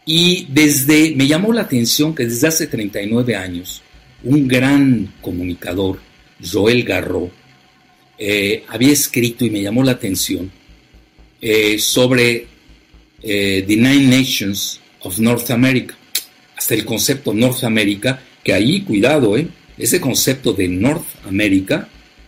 [0.06, 3.82] Y desde, me llamó la atención que desde hace 39 años,
[4.24, 5.99] un gran comunicador,
[6.48, 7.32] Joel Garro,
[8.20, 10.52] eh, había escrito y me llamó la atención
[11.41, 12.45] eh, sobre
[13.24, 15.95] eh, The Nine Nations of North America
[16.60, 19.48] hasta el concepto North America, que ahí, cuidado, ¿eh?
[19.77, 21.88] ese concepto de North America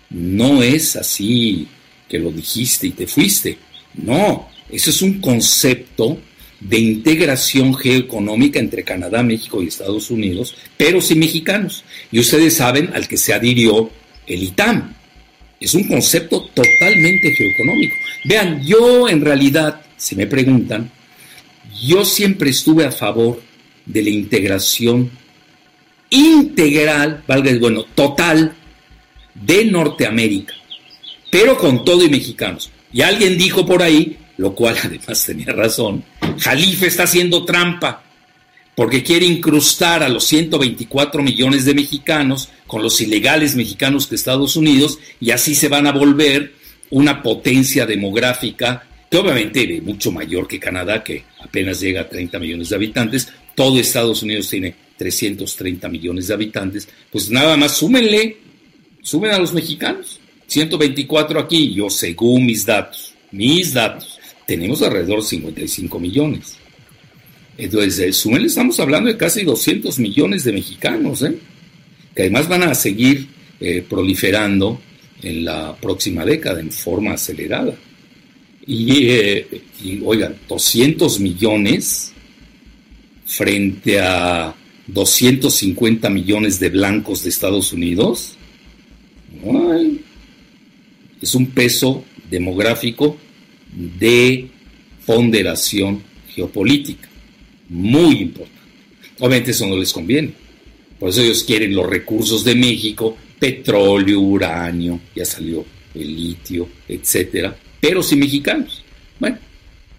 [0.09, 1.67] no es así
[2.07, 3.57] que lo dijiste y te fuiste.
[3.93, 6.17] No, eso es un concepto
[6.61, 11.83] de integración geoeconómica entre Canadá, México y Estados Unidos, pero sin mexicanos.
[12.09, 13.89] Y ustedes saben al que se adhirió
[14.27, 14.93] el ITAM.
[15.59, 17.95] Es un concepto totalmente geoeconómico.
[18.23, 20.89] Vean, yo en realidad, si me preguntan,
[21.85, 23.50] yo siempre estuve a favor
[23.85, 25.11] de la integración
[26.09, 28.53] integral, valga bueno, total
[29.33, 30.53] de Norteamérica,
[31.29, 32.69] pero con todo y mexicanos.
[32.93, 36.03] Y alguien dijo por ahí, lo cual además tenía razón,
[36.39, 38.03] Jalife está haciendo trampa,
[38.75, 44.55] porque quiere incrustar a los 124 millones de mexicanos con los ilegales mexicanos de Estados
[44.55, 46.53] Unidos y así se van a volver
[46.89, 52.39] una potencia demográfica que obviamente es mucho mayor que Canadá, que apenas llega a 30
[52.39, 53.33] millones de habitantes.
[53.61, 56.89] Todo Estados Unidos tiene 330 millones de habitantes.
[57.11, 58.37] Pues nada más súmenle,
[59.03, 60.19] sumen a los mexicanos.
[60.47, 64.17] 124 aquí, yo según mis datos, mis datos,
[64.47, 66.57] tenemos alrededor de 55 millones.
[67.55, 71.37] Entonces, eh, súmenle, estamos hablando de casi 200 millones de mexicanos, ¿eh?
[72.15, 73.27] que además van a seguir
[73.59, 74.81] eh, proliferando
[75.21, 77.75] en la próxima década en forma acelerada.
[78.65, 79.47] Y, eh,
[79.83, 82.10] y, oigan, 200 millones
[83.31, 84.53] frente a
[84.87, 88.35] 250 millones de blancos de Estados Unidos,
[91.21, 93.17] es un peso demográfico
[93.73, 94.49] de
[95.05, 97.07] ponderación geopolítica,
[97.69, 98.59] muy importante.
[99.19, 100.33] Obviamente eso no les conviene.
[100.99, 107.55] Por eso ellos quieren los recursos de México, petróleo, uranio, ya salió el litio, etcétera,
[107.79, 108.83] pero sin mexicanos.
[109.19, 109.37] Bueno,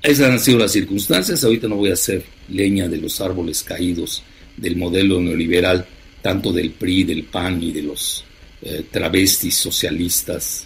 [0.02, 1.44] esas han sido las circunstancias.
[1.44, 4.22] Ahorita no voy a hacer leña de los árboles caídos
[4.56, 5.86] del modelo neoliberal,
[6.20, 8.24] tanto del PRI, del PAN y de los
[8.62, 10.64] eh, travestis socialistas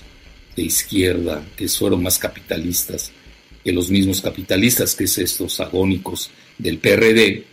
[0.54, 3.12] de izquierda, que fueron más capitalistas
[3.62, 7.44] que los mismos capitalistas, que es estos agónicos del PRD,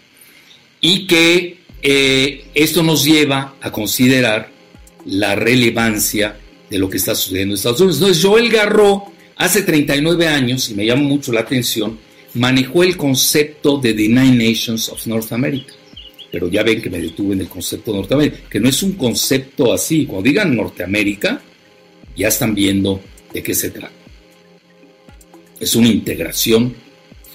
[0.79, 4.51] y que eh, esto nos lleva a considerar
[5.05, 6.37] la relevancia
[6.69, 7.97] de lo que está sucediendo en Estados Unidos.
[7.97, 11.97] Entonces, Joel Garro, hace 39 años, y me llama mucho la atención,
[12.35, 15.73] manejó el concepto de The Nine Nations of North America.
[16.31, 18.93] Pero ya ven que me detuve en el concepto de Norteamérica, que no es un
[18.93, 20.05] concepto así.
[20.05, 21.41] Cuando digan Norteamérica,
[22.15, 23.01] ya están viendo
[23.31, 23.93] de qué se trata.
[25.59, 26.75] Es una integración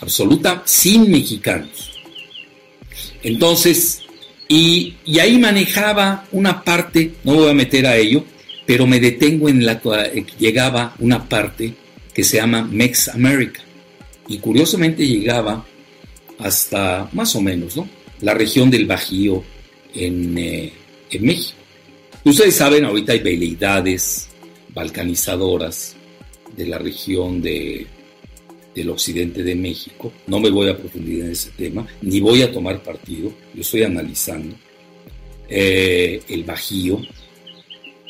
[0.00, 1.92] absoluta sin mexicanos.
[3.22, 4.02] Entonces,
[4.48, 8.24] y, y, ahí manejaba una parte, no me voy a meter a ello,
[8.66, 11.74] pero me detengo en la que llegaba una parte
[12.18, 13.60] que se llama Mex America.
[14.26, 15.64] Y curiosamente llegaba
[16.40, 17.88] hasta más o menos, ¿no?
[18.22, 19.44] La región del Bajío
[19.94, 20.72] en, eh,
[21.12, 21.56] en México.
[22.24, 24.30] Ustedes saben, ahorita hay veleidades
[24.74, 25.94] balcanizadoras
[26.56, 27.86] de la región de,
[28.74, 30.12] del occidente de México.
[30.26, 33.84] No me voy a profundizar en ese tema, ni voy a tomar partido, yo estoy
[33.84, 34.56] analizando
[35.48, 37.00] eh, el Bajío,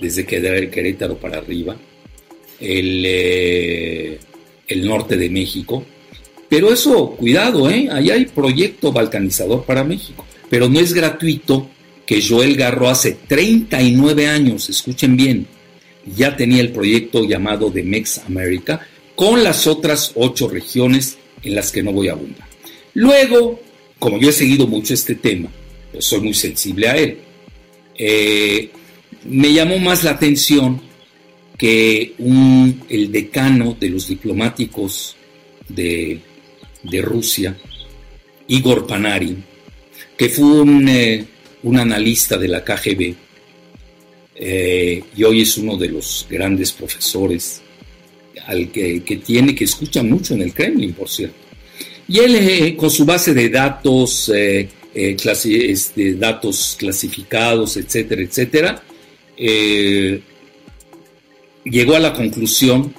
[0.01, 1.77] desde Querétaro para arriba,
[2.61, 4.19] el, eh,
[4.67, 5.85] el norte de México.
[6.49, 7.89] Pero eso, cuidado, ¿eh?
[7.91, 10.27] Ahí hay proyecto balcanizador para México.
[10.49, 11.69] Pero no es gratuito
[12.07, 15.47] que Joel Garro hace 39 años, escuchen bien,
[16.17, 18.81] ya tenía el proyecto llamado de Mex America
[19.15, 22.49] con las otras ocho regiones en las que no voy a abundar.
[22.95, 23.61] Luego,
[23.99, 25.51] como yo he seguido mucho este tema,
[25.93, 27.19] pues soy muy sensible a él,
[27.97, 28.71] eh,
[29.25, 30.81] me llamó más la atención
[31.59, 32.15] que
[32.89, 35.17] el decano de los diplomáticos
[35.69, 36.21] de,
[36.85, 37.57] de Rusia,
[38.47, 39.45] Igor Panarin,
[40.17, 41.25] que fue un, eh,
[41.65, 43.15] un analista de la KGB,
[44.37, 47.61] eh, y hoy es uno de los grandes profesores
[48.47, 51.37] al que, que, tiene, que escucha mucho en el Kremlin, por cierto.
[52.07, 54.31] Y él, eh, con su base de datos,
[55.21, 58.83] clasi este, datos clasificados, etcétera, etcétera,
[61.71, 62.93] llegó a la conclusión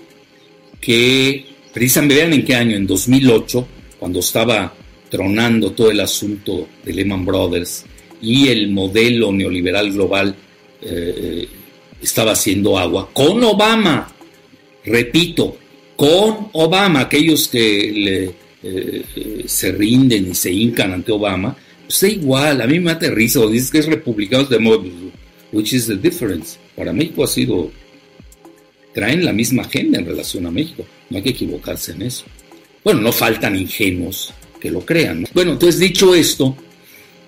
[0.79, 3.67] que, precisamente, vean en qué año, en 2008,
[3.99, 4.73] cuando estaba
[5.09, 7.85] tronando todo el asunto de Lehman Brothers
[8.21, 10.35] y el modelo neoliberal global
[10.81, 11.47] eh,
[12.01, 14.13] estaba haciendo agua con Obama,
[14.85, 15.57] repito,
[15.95, 18.31] con Obama, aquellos que
[18.63, 21.55] eh, se rinden y se hincan ante Obama,
[21.85, 24.57] pues da igual, a mí me aterriza, o dices que es republicano, de
[25.51, 26.57] which is the difference.
[26.75, 27.71] Para México ha sido,
[28.99, 32.25] traen la misma agenda en relación a México, no hay que equivocarse en eso.
[32.83, 35.21] Bueno, no faltan ingenuos que lo crean.
[35.21, 35.27] ¿no?
[35.33, 36.55] Bueno, entonces dicho esto,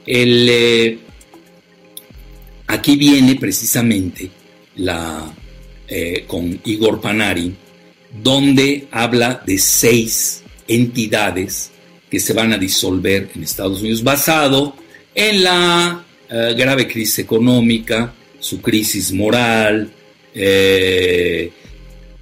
[0.05, 0.99] el, eh,
[2.71, 4.29] Aquí viene precisamente
[4.77, 5.29] la,
[5.89, 7.53] eh, con Igor Panarin,
[8.23, 11.69] donde habla de seis entidades
[12.09, 14.73] que se van a disolver en Estados Unidos, basado
[15.13, 19.91] en la eh, grave crisis económica, su crisis moral,
[20.33, 21.51] eh,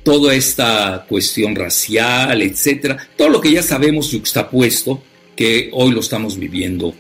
[0.04, 4.14] toda esta cuestión racial, etcétera, todo lo que ya sabemos
[4.50, 5.04] puesto
[5.36, 6.94] que hoy lo estamos viviendo.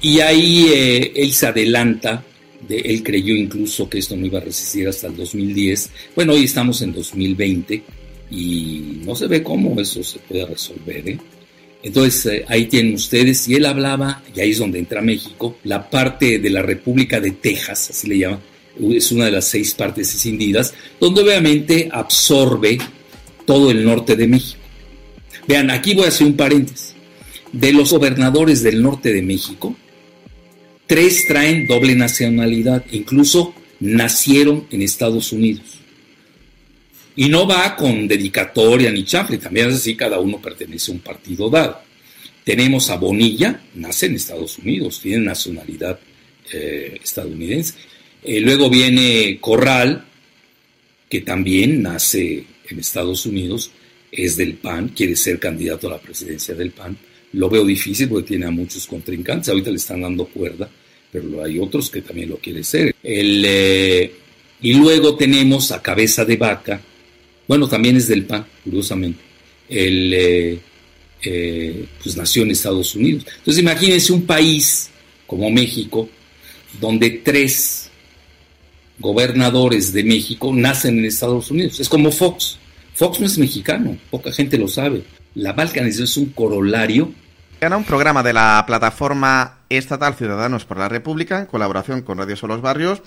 [0.00, 2.24] Y ahí eh, él se adelanta
[2.68, 5.90] de, él creyó incluso que esto no iba a resistir hasta el 2010.
[6.14, 7.82] Bueno, hoy estamos en 2020
[8.30, 11.08] y no se ve cómo eso se puede resolver.
[11.08, 11.18] ¿eh?
[11.82, 15.88] Entonces eh, ahí tienen ustedes, y él hablaba, y ahí es donde entra México, la
[15.88, 18.40] parte de la República de Texas, así le llaman,
[18.94, 22.78] es una de las seis partes escindidas, donde obviamente absorbe
[23.44, 24.60] todo el norte de México.
[25.46, 26.94] Vean, aquí voy a hacer un paréntesis.
[27.52, 29.74] De los gobernadores del norte de México,
[30.86, 35.78] tres traen doble nacionalidad, incluso nacieron en Estados Unidos.
[37.16, 41.00] Y no va con dedicatoria ni chafle, también es así, cada uno pertenece a un
[41.00, 41.80] partido dado.
[42.44, 45.98] Tenemos a Bonilla, nace en Estados Unidos, tiene nacionalidad
[46.52, 47.74] eh, estadounidense.
[48.22, 50.04] Eh, luego viene Corral,
[51.08, 53.70] que también nace en Estados Unidos,
[54.10, 56.96] es del PAN, quiere ser candidato a la presidencia del PAN.
[57.32, 60.68] Lo veo difícil porque tiene a muchos contrincantes, ahorita le están dando cuerda,
[61.10, 62.94] pero hay otros que también lo quieren ser.
[63.02, 64.12] El, eh,
[64.62, 66.80] y luego tenemos a Cabeza de Vaca,
[67.46, 69.20] bueno, también es del PAN, curiosamente.
[69.70, 70.58] Eh,
[71.22, 73.24] eh, pues nació en Estados Unidos.
[73.38, 74.90] Entonces imagínense un país
[75.26, 76.08] como México,
[76.80, 77.87] donde tres
[78.98, 81.80] gobernadores de México nacen en Estados Unidos.
[81.80, 82.58] Es como Fox.
[82.94, 85.04] Fox no es mexicano, poca gente lo sabe.
[85.34, 87.12] La balcanización es un corolario.
[87.60, 92.36] Era un programa de la plataforma estatal Ciudadanos por la República, en colaboración con Radio
[92.36, 93.02] Solos Barrios.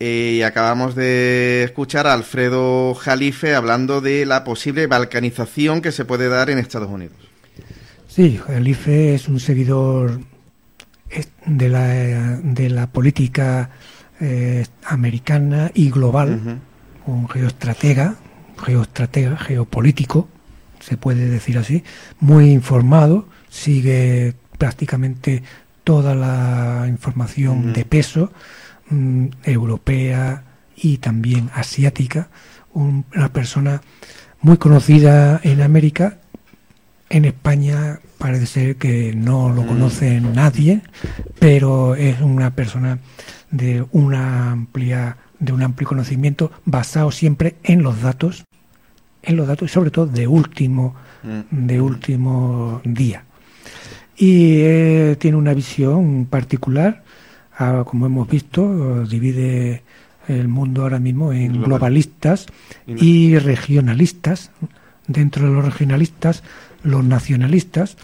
[0.00, 6.04] Eh, y acabamos de escuchar a Alfredo Jalife hablando de la posible balcanización que se
[6.04, 7.16] puede dar en Estados Unidos.
[8.06, 10.20] Sí, Jalife es un seguidor
[11.46, 11.86] de la,
[12.42, 13.70] de la política
[14.20, 16.60] eh, americana y global,
[17.06, 18.16] un geoestratega,
[18.64, 20.28] geoestratega, geopolítico,
[20.80, 21.84] se puede decir así,
[22.20, 25.42] muy informado, sigue prácticamente
[25.84, 28.32] toda la información de peso
[28.90, 30.44] mm, europea
[30.76, 32.28] y también asiática,
[32.72, 33.82] una persona
[34.40, 36.18] muy conocida en América,
[37.08, 40.82] en España parece ser que no lo conoce nadie,
[41.38, 42.98] pero es una persona
[43.50, 48.44] de una amplia de un amplio conocimiento basado siempre en los datos,
[49.22, 50.94] en los datos y sobre todo de último
[51.50, 53.24] de último día.
[54.16, 57.04] Y eh, tiene una visión particular,
[57.56, 59.82] ah, como hemos visto, divide
[60.26, 62.46] el mundo ahora mismo en globalistas
[62.86, 64.50] y regionalistas.
[65.06, 66.42] Dentro de los regionalistas,
[66.82, 67.96] los nacionalistas.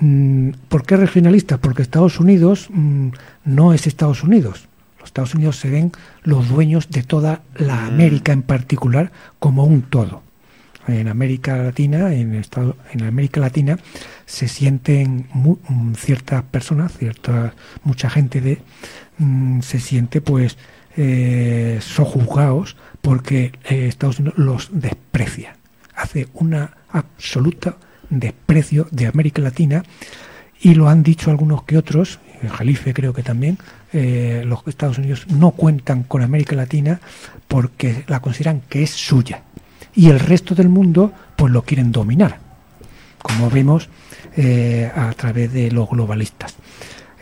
[0.00, 1.58] Mm, ¿Por qué regionalistas?
[1.58, 3.08] Porque Estados Unidos mm,
[3.44, 4.68] no es Estados Unidos.
[4.98, 7.86] Los Estados Unidos se ven los dueños de toda la Mm.
[7.88, 10.22] América en particular como un todo.
[10.86, 13.78] En América Latina, en, Estado- en América Latina
[14.26, 15.56] se sienten mu-
[15.96, 17.54] ciertas personas, cierta
[17.84, 18.58] mucha gente de
[19.62, 20.58] se siente pues
[20.96, 25.56] eh, sojuzgados porque eh, Estados Unidos los desprecia,
[25.94, 27.76] hace una absoluta
[28.20, 29.84] desprecio de América Latina
[30.60, 33.58] y lo han dicho algunos que otros, el Jalife creo que también,
[33.92, 37.00] eh, los Estados Unidos no cuentan con América Latina
[37.48, 39.42] porque la consideran que es suya
[39.94, 42.38] y el resto del mundo pues lo quieren dominar,
[43.22, 43.88] como vemos
[44.36, 46.54] eh, a través de los globalistas.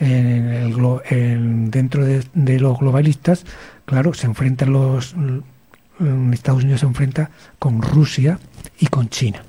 [0.00, 0.72] En
[1.10, 3.44] en- dentro de, de los globalistas,
[3.84, 5.14] claro, se enfrentan los
[5.98, 8.38] mm, Estados Unidos se enfrenta con Rusia
[8.80, 9.44] y con China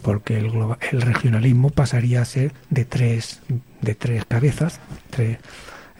[0.00, 3.40] porque el, globa- el regionalismo pasaría a ser de tres,
[3.80, 5.38] de tres cabezas, tres-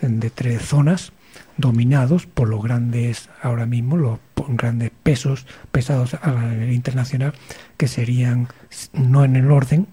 [0.01, 1.13] de tres zonas
[1.57, 4.19] dominados por los grandes, ahora mismo, los
[4.49, 7.35] grandes pesos pesados a nivel internacional,
[7.77, 8.49] que serían
[8.95, 9.87] no en el orden,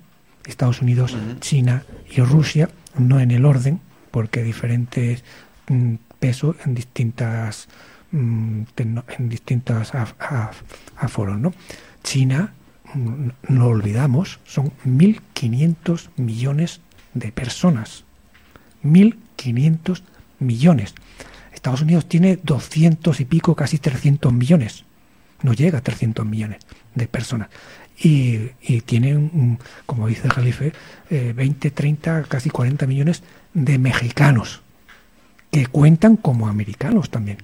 [0.45, 3.81] Estados Unidos, China y Rusia, no en el orden,
[4.11, 5.25] porque diferentes
[5.67, 7.67] mm, pesos en distintas
[8.11, 10.55] mm, en distintas af- af-
[10.95, 11.53] aforos, ¿no?
[12.03, 12.53] China,
[12.95, 16.81] no olvidamos, son 1.500 millones
[17.13, 18.03] de personas.
[18.83, 20.01] 1.500
[20.39, 20.93] millones.
[21.53, 24.83] Estados Unidos tiene 200 y pico, casi 300 millones.
[25.41, 26.59] No llega a 300 millones
[26.95, 27.49] de personas.
[27.99, 30.73] Y, y tiene, un- como dice el Jalife,
[31.09, 33.23] eh, 20, 30, casi 40 millones
[33.53, 34.61] de mexicanos
[35.51, 37.37] que cuentan como americanos también.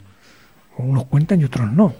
[0.77, 1.93] Unos cuentan y otros no.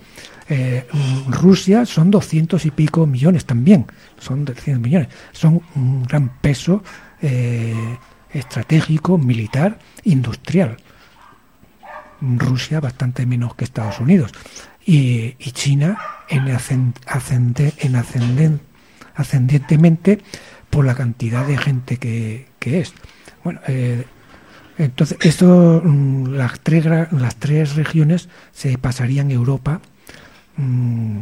[0.50, 0.86] Eh,
[1.30, 3.86] Rusia son 200 y pico millones también.
[4.20, 5.08] Son 300 millones.
[5.32, 6.84] Son un gran peso
[7.22, 7.98] eh,
[8.32, 10.78] estratégico, militar, industrial.
[12.22, 14.32] Rusia bastante menos que Estados Unidos.
[14.86, 15.98] Y, China
[16.30, 18.60] en, ascend- ascende- en ascenden-
[19.16, 20.20] ascendientemente
[20.70, 22.94] por la cantidad de gente que, es.
[23.44, 24.06] Bueno, eh,
[24.78, 29.82] entonces, esto, mm, las, tres, las tres regiones se pasarían Europa,
[30.58, 31.20] mm,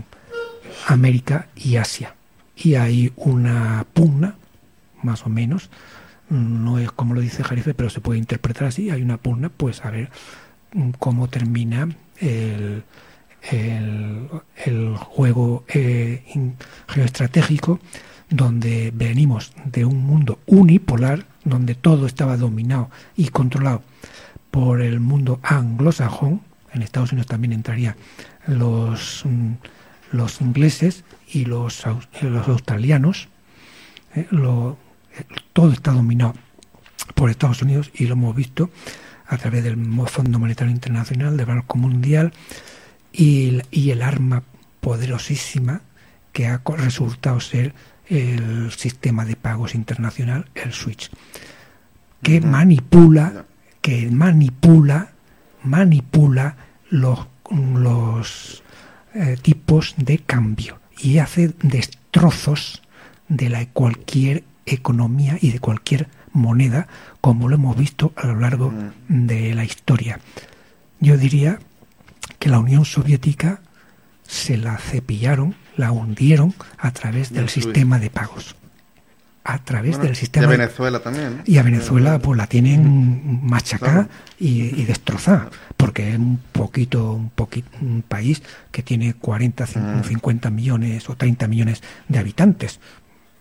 [0.88, 2.16] América y Asia.
[2.56, 4.36] Y hay una pugna
[5.04, 5.70] más o menos.
[6.30, 8.90] No es como lo dice Jarife, pero se puede interpretar así.
[8.90, 10.10] Hay una pugna, pues a ver
[10.74, 11.90] mm, cómo termina
[12.20, 12.84] el,
[13.50, 16.24] el, juego eh,
[16.88, 17.80] geoestratégico
[18.30, 23.84] donde venimos de un mundo unipolar, donde todo estaba dominado y controlado
[24.52, 26.42] por el mundo anglosajón.
[26.74, 27.96] En Estados Unidos también entraría
[28.48, 29.54] los, mm,
[30.14, 31.84] los ingleses y los,
[32.22, 33.28] y los australianos.
[34.16, 34.78] eh, lo-
[35.18, 35.24] eh,
[35.54, 36.34] todo está dominado
[37.16, 38.70] por Estados Unidos y lo hemos visto
[39.28, 39.78] a través del
[40.08, 42.34] Fondo Monetario Internacional, del Banco Mundial
[43.14, 44.44] y, el- y el arma
[44.82, 45.82] poderosísima
[46.34, 47.74] que ha resultado ser
[48.08, 51.14] el sistema de pagos internacional, el SWIFT,
[52.22, 53.46] que manipula,
[53.82, 55.11] que manipula,
[55.64, 56.56] manipula
[56.90, 58.64] los, los
[59.14, 62.82] eh, tipos de cambio y hace destrozos
[63.28, 66.88] de la cualquier economía y de cualquier moneda,
[67.20, 68.74] como lo hemos visto a lo largo
[69.08, 70.20] de la historia.
[71.00, 71.60] Yo diría
[72.40, 73.62] que la Unión Soviética
[74.24, 78.56] se la cepillaron, la hundieron a través del sistema de pagos.
[79.44, 81.42] A través Bueno, del sistema y a Venezuela también.
[81.46, 84.08] y a Venezuela pues la tienen machacada
[84.40, 90.04] y, y destrozada, porque es un poquito, un poquito, un país que tiene 40, cin-
[90.04, 92.80] 50 millones o 30 millones de habitantes.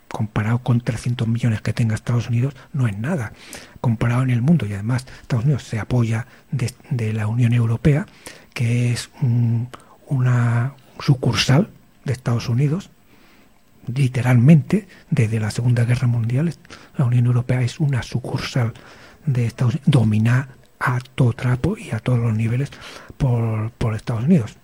[0.09, 3.33] Comparado con 300 millones que tenga Estados Unidos, no es nada.
[3.81, 8.07] Comparado en el mundo, y además Estados Unidos se apoya de, de la Unión Europea,
[8.55, 9.69] que es un-
[10.09, 11.69] una sucursal
[12.05, 12.91] de Estados Unidos,
[13.95, 16.55] literalmente desde la Segunda Guerra Mundial
[16.97, 18.73] la Unión Europea es una sucursal
[19.27, 20.49] de Estados Unidos, dominada
[20.79, 22.71] a todo trapo y a todos los niveles
[23.17, 24.57] por, por Estados Unidos.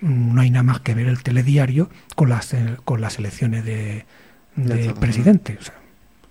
[0.00, 3.64] Mm, No hay nada más que ver el telediario con las, eh, con las elecciones
[3.64, 4.06] de,
[4.56, 5.58] De de Estados presidente.
[5.60, 5.74] O sea,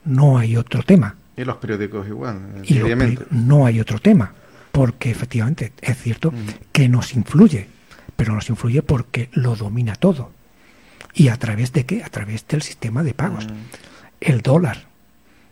[0.05, 1.15] no hay otro tema.
[1.35, 4.33] Y los periódicos igual, eh, Y no hay otro tema,
[4.71, 6.33] porque efectivamente es cierto
[6.71, 7.67] que nos influye,
[8.15, 10.31] pero nos influye porque lo domina todo.
[11.19, 12.03] ¿Y a través de qué?
[12.03, 13.47] A través del sistema de pagos.
[14.21, 14.85] El dólar.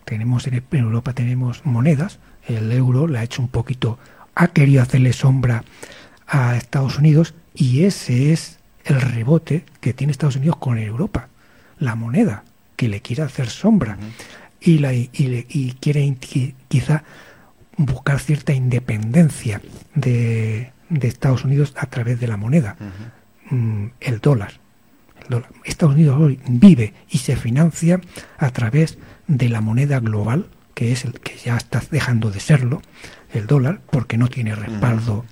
[0.05, 3.97] Tenemos en, Europa tenemos monedas, el euro le ha hecho un poquito,
[4.35, 5.63] ha querido hacerle sombra
[6.27, 11.29] a Estados Unidos y ese es el rebote que tiene Estados Unidos con Europa,
[11.79, 12.43] la moneda
[12.75, 13.97] que le quiere hacer sombra
[14.61, 16.15] y, la, y, le- y quiere
[16.67, 17.03] quizá
[17.77, 19.59] buscar cierta independencia
[19.95, 22.75] de, de Estados Unidos a través de la moneda,
[23.51, 23.87] Mm.
[23.99, 24.53] El dólar.
[25.63, 27.99] Estados Unidos hoy vive y se financia
[28.37, 28.97] a través
[29.27, 32.81] de la moneda global, que es el que ya está dejando de serlo,
[33.33, 35.25] el dólar, porque no tiene respaldo,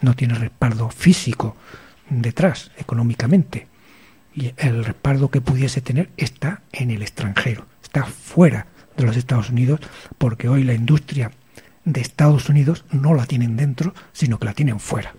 [0.00, 1.56] no tiene respaldo físico
[2.10, 3.66] detrás económicamente.
[4.34, 8.66] Y el respaldo que pudiese tener está en el extranjero, está fuera
[8.96, 9.80] de los Estados Unidos,
[10.18, 11.30] porque hoy la industria
[11.84, 15.14] de Estados Unidos no la tienen dentro, sino que la tienen fuera.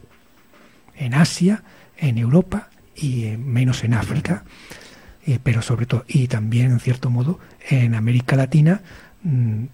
[0.95, 1.63] En Asia,
[1.97, 2.69] en Europa
[2.99, 4.43] y eh, menos en África,
[5.25, 7.39] eh, pero sobre todo, y también en cierto modo
[7.69, 8.81] en América Latina,
[9.23, 9.65] mm,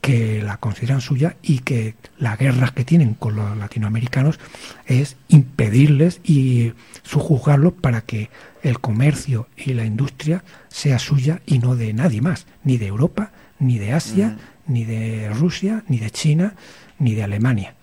[0.00, 4.40] que la consideran suya y que las guerras que tienen con los latinoamericanos
[4.84, 6.72] es impedirles y
[7.04, 8.28] sujuzgarlos para que
[8.64, 13.30] el comercio y la industria sea suya y no de nadie más, ni de Europa,
[13.60, 16.54] ni de Asia, ni de Rusia, ni de China,
[16.98, 17.76] ni de Alemania,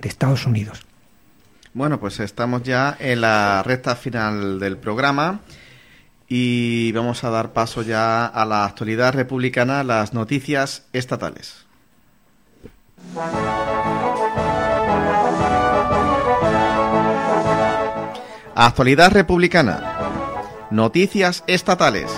[0.00, 0.87] de Estados Unidos.
[1.74, 5.40] Bueno, pues estamos ya en la recta final del programa
[6.28, 11.66] y vamos a dar paso ya a la actualidad republicana, las noticias estatales.
[18.54, 19.94] Actualidad republicana.
[20.70, 22.10] Noticias estatales.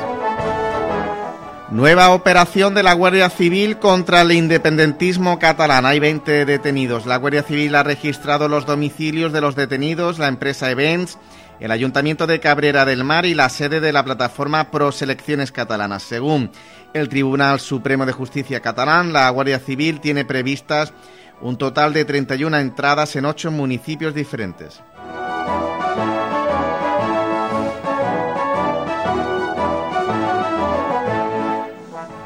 [1.70, 5.86] Nueva operación de la Guardia Civil contra el independentismo catalán.
[5.86, 7.06] Hay 20 detenidos.
[7.06, 11.16] La Guardia Civil ha registrado los domicilios de los detenidos, la empresa Events,
[11.60, 16.02] el Ayuntamiento de Cabrera del Mar y la sede de la plataforma Pro Selecciones Catalanas.
[16.02, 16.50] Según
[16.92, 20.92] el Tribunal Supremo de Justicia catalán, la Guardia Civil tiene previstas
[21.40, 24.82] un total de 31 entradas en ocho municipios diferentes.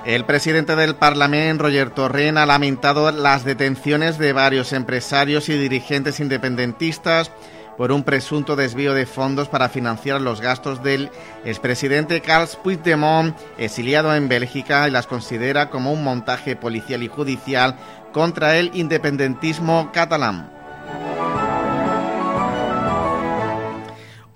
[0.04, 6.20] El presidente del Parlamento, Roger Torrent, ha lamentado las detenciones de varios empresarios y dirigentes
[6.20, 7.30] independentistas
[7.78, 11.10] por un presunto desvío de fondos para financiar los gastos del
[11.46, 17.76] expresidente Carles Puigdemont, exiliado en Bélgica, y las considera como un montaje policial y judicial
[18.12, 20.50] contra el independentismo catalán.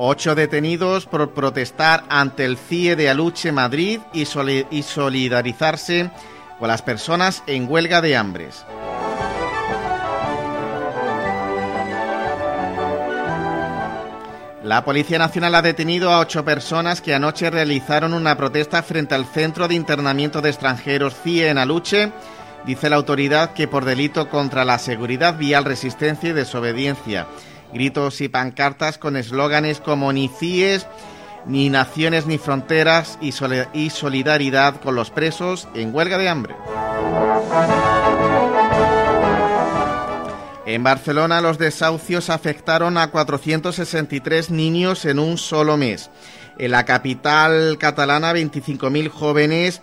[0.01, 6.12] Ocho detenidos por protestar ante el CIE de Aluche, Madrid y, soli- y solidarizarse
[6.61, 8.65] con las personas en huelga de hambres.
[14.62, 19.27] La Policía Nacional ha detenido a ocho personas que anoche realizaron una protesta frente al
[19.27, 22.12] Centro de Internamiento de Extranjeros CIE en Aluche.
[22.65, 27.27] Dice la autoridad que por delito contra la seguridad vial, resistencia y desobediencia.
[27.73, 30.86] Gritos y pancartas con eslóganes como ni CIES,
[31.47, 33.32] ni naciones ni fronteras y,
[33.90, 36.55] solidaridad con los presos en huelga de hambre.
[40.66, 46.11] En Barcelona los desahucios afectaron a 463 niños en un solo mes.
[46.59, 49.81] En la capital catalana 25.000 jóvenes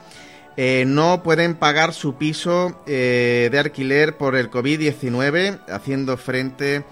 [0.58, 6.86] eh, no pueden pagar su piso eh, de alquiler por el COVID-19, haciendo frente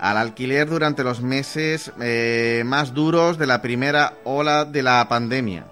[0.00, 5.66] al alquiler durante los meses eh, más duros de la primera ola de la pandemia.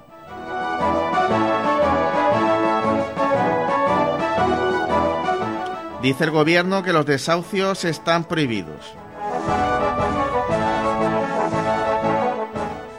[6.02, 8.94] Dice el gobierno que los desahucios están prohibidos.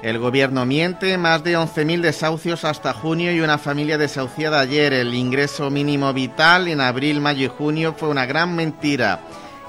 [0.01, 4.93] El gobierno miente, más de 11.000 desahucios hasta junio y una familia desahuciada ayer.
[4.93, 9.19] El ingreso mínimo vital en abril, mayo y junio fue una gran mentira.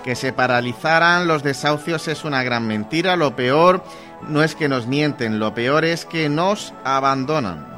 [0.04, 3.16] Que se paralizaran los desahucios es una gran mentira.
[3.16, 3.84] Lo peor
[4.28, 7.68] no es que nos mienten, lo peor es que nos abandonan.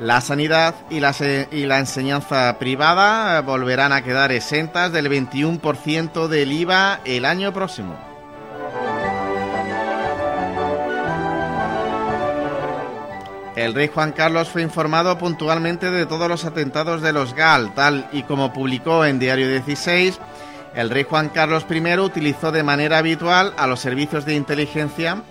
[0.00, 5.08] La sanidad y la, se- y la enseñanza privada eh, volverán a quedar exentas del
[5.10, 7.96] 21% del IVA el año próximo.
[13.56, 18.08] El rey Juan Carlos fue informado puntualmente de todos los atentados de los GAL, tal
[18.12, 20.18] y como publicó en Diario 16.
[20.74, 25.22] El rey Juan Carlos I utilizó de manera habitual a los servicios de inteligencia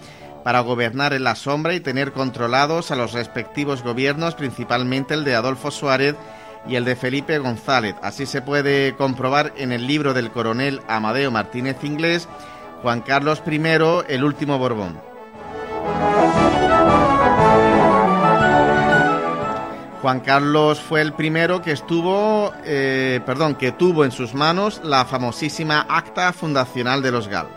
[0.45, 5.35] para gobernar en la sombra y tener controlados a los respectivos gobiernos, principalmente el de
[5.35, 6.15] Adolfo Suárez
[6.65, 7.95] y el de Felipe González.
[8.01, 12.29] Así se puede comprobar en el libro del coronel Amadeo Martínez Inglés,
[12.83, 13.61] Juan Carlos I,
[14.07, 15.12] el último Borbón.
[20.03, 25.05] Juan Carlos fue el primero que estuvo, eh, perdón, que tuvo en sus manos la
[25.05, 27.47] famosísima acta fundacional de los GAL.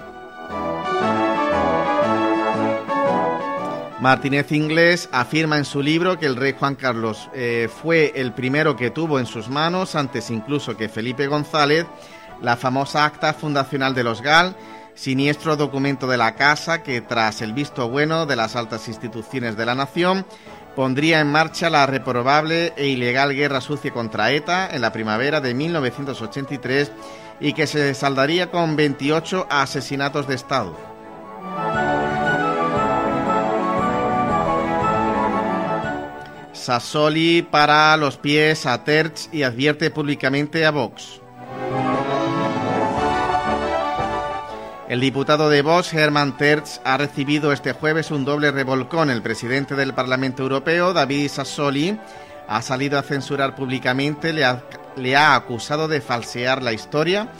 [3.99, 8.77] Martínez Inglés afirma en su libro que el rey Juan Carlos eh, fue el primero
[8.77, 11.85] que tuvo en sus manos, antes incluso que Felipe González,
[12.41, 14.55] la famosa acta fundacional de los GAL,
[14.95, 19.67] siniestro documento de la Casa que, tras el visto bueno de las altas instituciones de
[19.67, 20.25] la nación,
[20.77, 25.55] pondría en marcha la reprobable e ilegal guerra sucia contra ETA en la primavera de
[25.55, 26.93] 1983
[27.41, 30.77] y que se saldaría con 28 asesinatos de Estado.
[36.53, 41.21] Sassoli para los pies a Terch y advierte públicamente a Vox.
[44.89, 49.11] El diputado de Vox, Hermann Terz, ha recibido este jueves un doble revolcón.
[49.11, 51.99] El presidente del Parlamento Europeo, David Sassoli,
[52.47, 54.63] ha salido a censurar públicamente, le ha,
[54.95, 57.33] le ha acusado de falsear la historia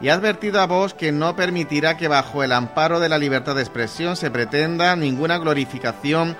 [0.00, 3.56] y ha advertido a Vox que no permitirá que bajo el amparo de la libertad
[3.56, 6.36] de expresión se pretenda ninguna glorificación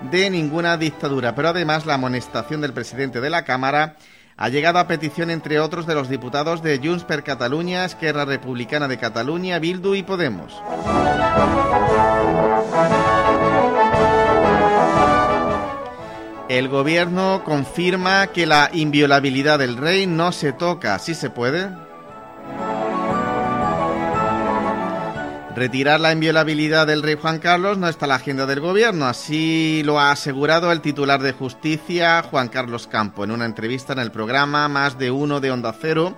[0.00, 1.34] de ninguna dictadura.
[1.34, 3.96] Pero además la amonestación del presidente de la Cámara
[4.38, 8.86] ha llegado a petición, entre otros, de los diputados de Junts per Catalunya, Esquerra Republicana
[8.86, 10.60] de Cataluña, Bildu y Podemos.
[16.48, 20.98] El gobierno confirma que la inviolabilidad del rey no se toca.
[20.98, 21.85] ¿Sí se puede?
[25.56, 29.80] Retirar la inviolabilidad del rey Juan Carlos no está en la agenda del gobierno, así
[29.86, 34.12] lo ha asegurado el titular de justicia Juan Carlos Campo en una entrevista en el
[34.12, 36.14] programa Más de Uno de Onda Cero.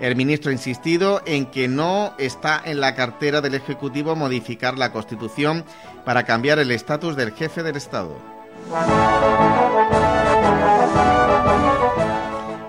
[0.00, 4.92] El ministro ha insistido en que no está en la cartera del Ejecutivo modificar la
[4.92, 5.64] Constitución
[6.04, 8.16] para cambiar el estatus del jefe del Estado.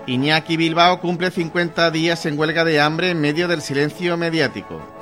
[0.08, 4.97] Iñaki Bilbao cumple 50 días en huelga de hambre en medio del silencio mediático.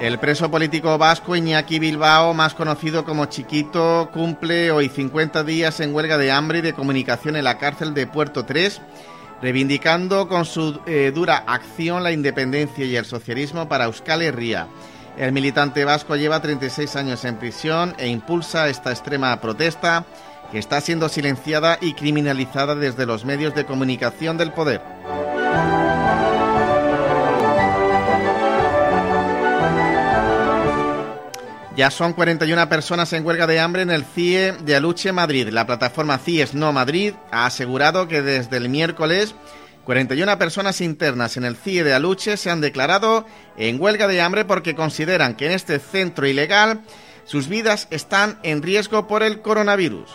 [0.00, 5.94] El preso político vasco Iñaki Bilbao, más conocido como Chiquito, cumple hoy 50 días en
[5.94, 8.82] huelga de hambre y de comunicación en la cárcel de Puerto 3,
[9.40, 14.68] reivindicando con su eh, dura acción la independencia y el socialismo para Euskal Herria.
[15.16, 20.04] El militante vasco lleva 36 años en prisión e impulsa esta extrema protesta
[20.52, 24.82] que está siendo silenciada y criminalizada desde los medios de comunicación del poder.
[31.76, 35.48] Ya son 41 personas en huelga de hambre en el CIE de Aluche, Madrid.
[35.50, 39.34] La plataforma CIES No Madrid ha asegurado que desde el miércoles
[39.84, 43.26] 41 personas internas en el CIE de Aluche se han declarado
[43.58, 46.80] en huelga de hambre porque consideran que en este centro ilegal
[47.24, 50.08] sus vidas están en riesgo por el coronavirus.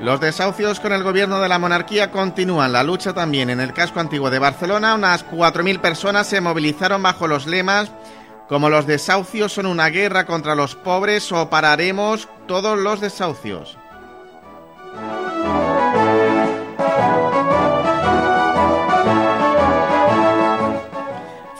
[0.00, 2.72] Los desahucios con el gobierno de la monarquía continúan.
[2.72, 4.94] La lucha también en el casco antiguo de Barcelona.
[4.94, 7.90] Unas 4.000 personas se movilizaron bajo los lemas
[8.48, 13.76] como los desahucios son una guerra contra los pobres o pararemos todos los desahucios.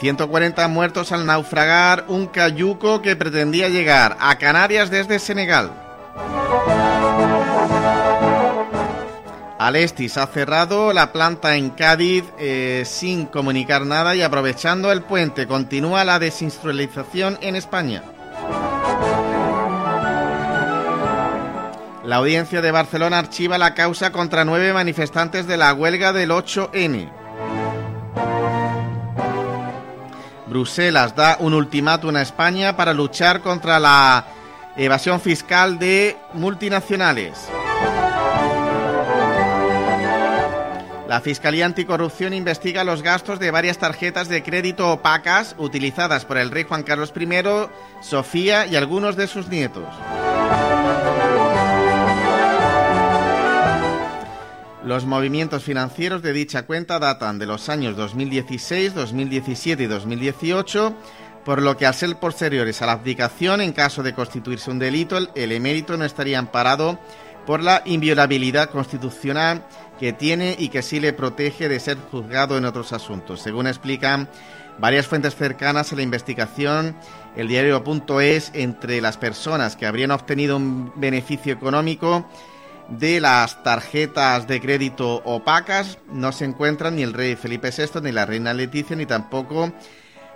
[0.01, 5.88] ...140 muertos al naufragar un cayuco que pretendía llegar a Canarias desde Senegal.
[9.59, 15.49] Alestis ha cerrado la planta en Cádiz eh, sin comunicar nada y aprovechando el puente
[15.49, 18.05] continúa la desindustrialización en España.
[22.05, 27.11] La audiencia de Barcelona archiva la causa contra nueve manifestantes de la huelga del 8N.
[30.47, 34.25] Bruselas da un ultimátum a España para luchar contra la
[34.77, 37.49] evasión fiscal de multinacionales.
[41.09, 46.51] La Fiscalía Anticorrupción investiga los gastos de varias tarjetas de crédito opacas utilizadas por el
[46.51, 47.33] rey Juan Carlos I,
[48.03, 49.87] Sofía y algunos de sus nietos.
[54.85, 60.95] Los movimientos financieros de dicha cuenta datan de los años 2016, 2017 y 2018,
[61.43, 65.17] por lo que al ser posteriores a la abdicación, en caso de constituirse un delito,
[65.17, 66.99] el, emérito no estaría amparado
[67.49, 69.65] por la inviolabilidad constitucional
[69.99, 73.41] que tiene y que sí le protege de ser juzgado en otros asuntos.
[73.41, 74.29] Según explican
[74.79, 76.95] varias fuentes cercanas a la investigación,
[77.37, 82.29] el diario.es, entre las personas que habrían obtenido un beneficio económico
[82.91, 88.13] de las tarjetas de crédito opacas, no se encuentran ni el rey Felipe VI, ni
[88.13, 89.73] la reina Leticia, ni tampoco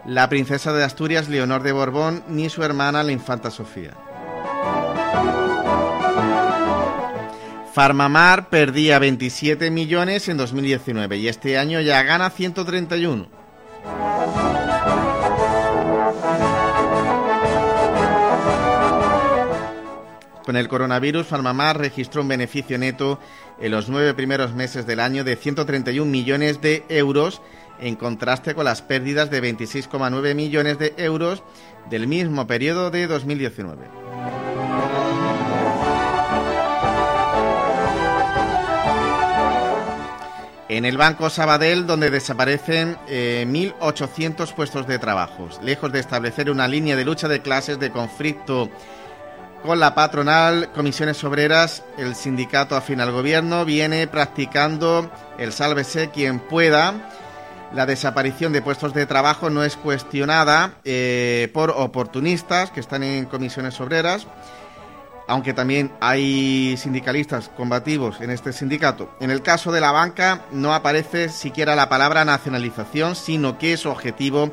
[0.07, 4.12] la princesa de Asturias, Leonor de Borbón, ni su hermana, la infanta Sofía.
[7.73, 13.27] Farmamar perdía 27 millones en 2019 y este año ya gana 131.
[20.45, 23.19] Con el coronavirus, Farmamar registró un beneficio neto
[23.59, 27.41] en los nueve primeros meses del año de 131 millones de euros,
[27.81, 31.43] en contraste con las pérdidas de 26,9 millones de euros
[31.89, 34.02] del mismo periodo de 2019.
[40.73, 46.67] En el Banco Sabadell, donde desaparecen 1.800 eh, puestos de trabajo, lejos de establecer una
[46.67, 48.71] línea de lucha de clases de conflicto
[49.63, 56.41] con la patronal, comisiones obreras, el sindicato afín al gobierno viene practicando el sálvese quien
[56.41, 56.95] pueda.
[57.75, 63.27] La desaparición de puestos de trabajo no es cuestionada eh, por oportunistas que están en
[63.27, 64.27] comisiones obreras
[65.33, 69.17] aunque también hay sindicalistas combativos en este sindicato.
[69.19, 73.89] En el caso de la banca no aparece siquiera la palabra nacionalización, sino que su
[73.89, 74.51] objetivo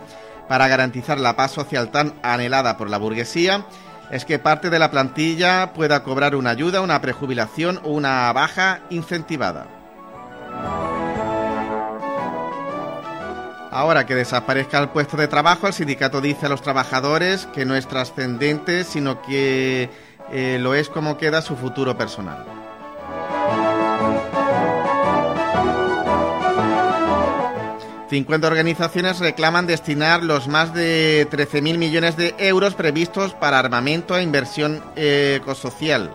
[0.48, 3.66] para garantizar la paz social tan anhelada por la burguesía
[4.10, 8.80] es que parte de la plantilla pueda cobrar una ayuda, una prejubilación o una baja
[8.90, 9.68] incentivada.
[13.70, 17.76] Ahora que desaparezca el puesto de trabajo, el sindicato dice a los trabajadores que no
[17.76, 19.90] es trascendente, sino que
[20.32, 22.46] eh, lo es como queda su futuro personal.
[28.10, 34.24] ...50 organizaciones reclaman destinar los más de 13.000 millones de euros previstos para armamento e
[34.24, 36.12] inversión eh, ecosocial.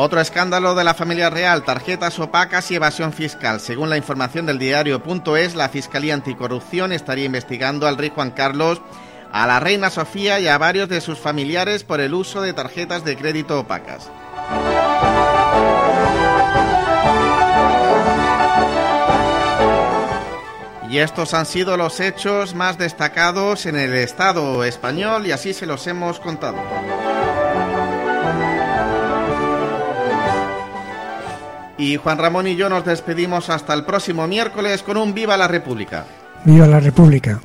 [0.00, 3.58] Otro escándalo de la familia real, tarjetas opacas y evasión fiscal.
[3.58, 8.80] Según la información del diario.es, la Fiscalía Anticorrupción estaría investigando al rey Juan Carlos,
[9.32, 13.04] a la reina Sofía y a varios de sus familiares por el uso de tarjetas
[13.04, 14.08] de crédito opacas.
[20.88, 25.66] Y estos han sido los hechos más destacados en el Estado español y así se
[25.66, 26.56] los hemos contado.
[31.78, 35.46] Y Juan Ramón y yo nos despedimos hasta el próximo miércoles con un Viva la
[35.48, 36.04] República.
[36.44, 37.40] Viva la República.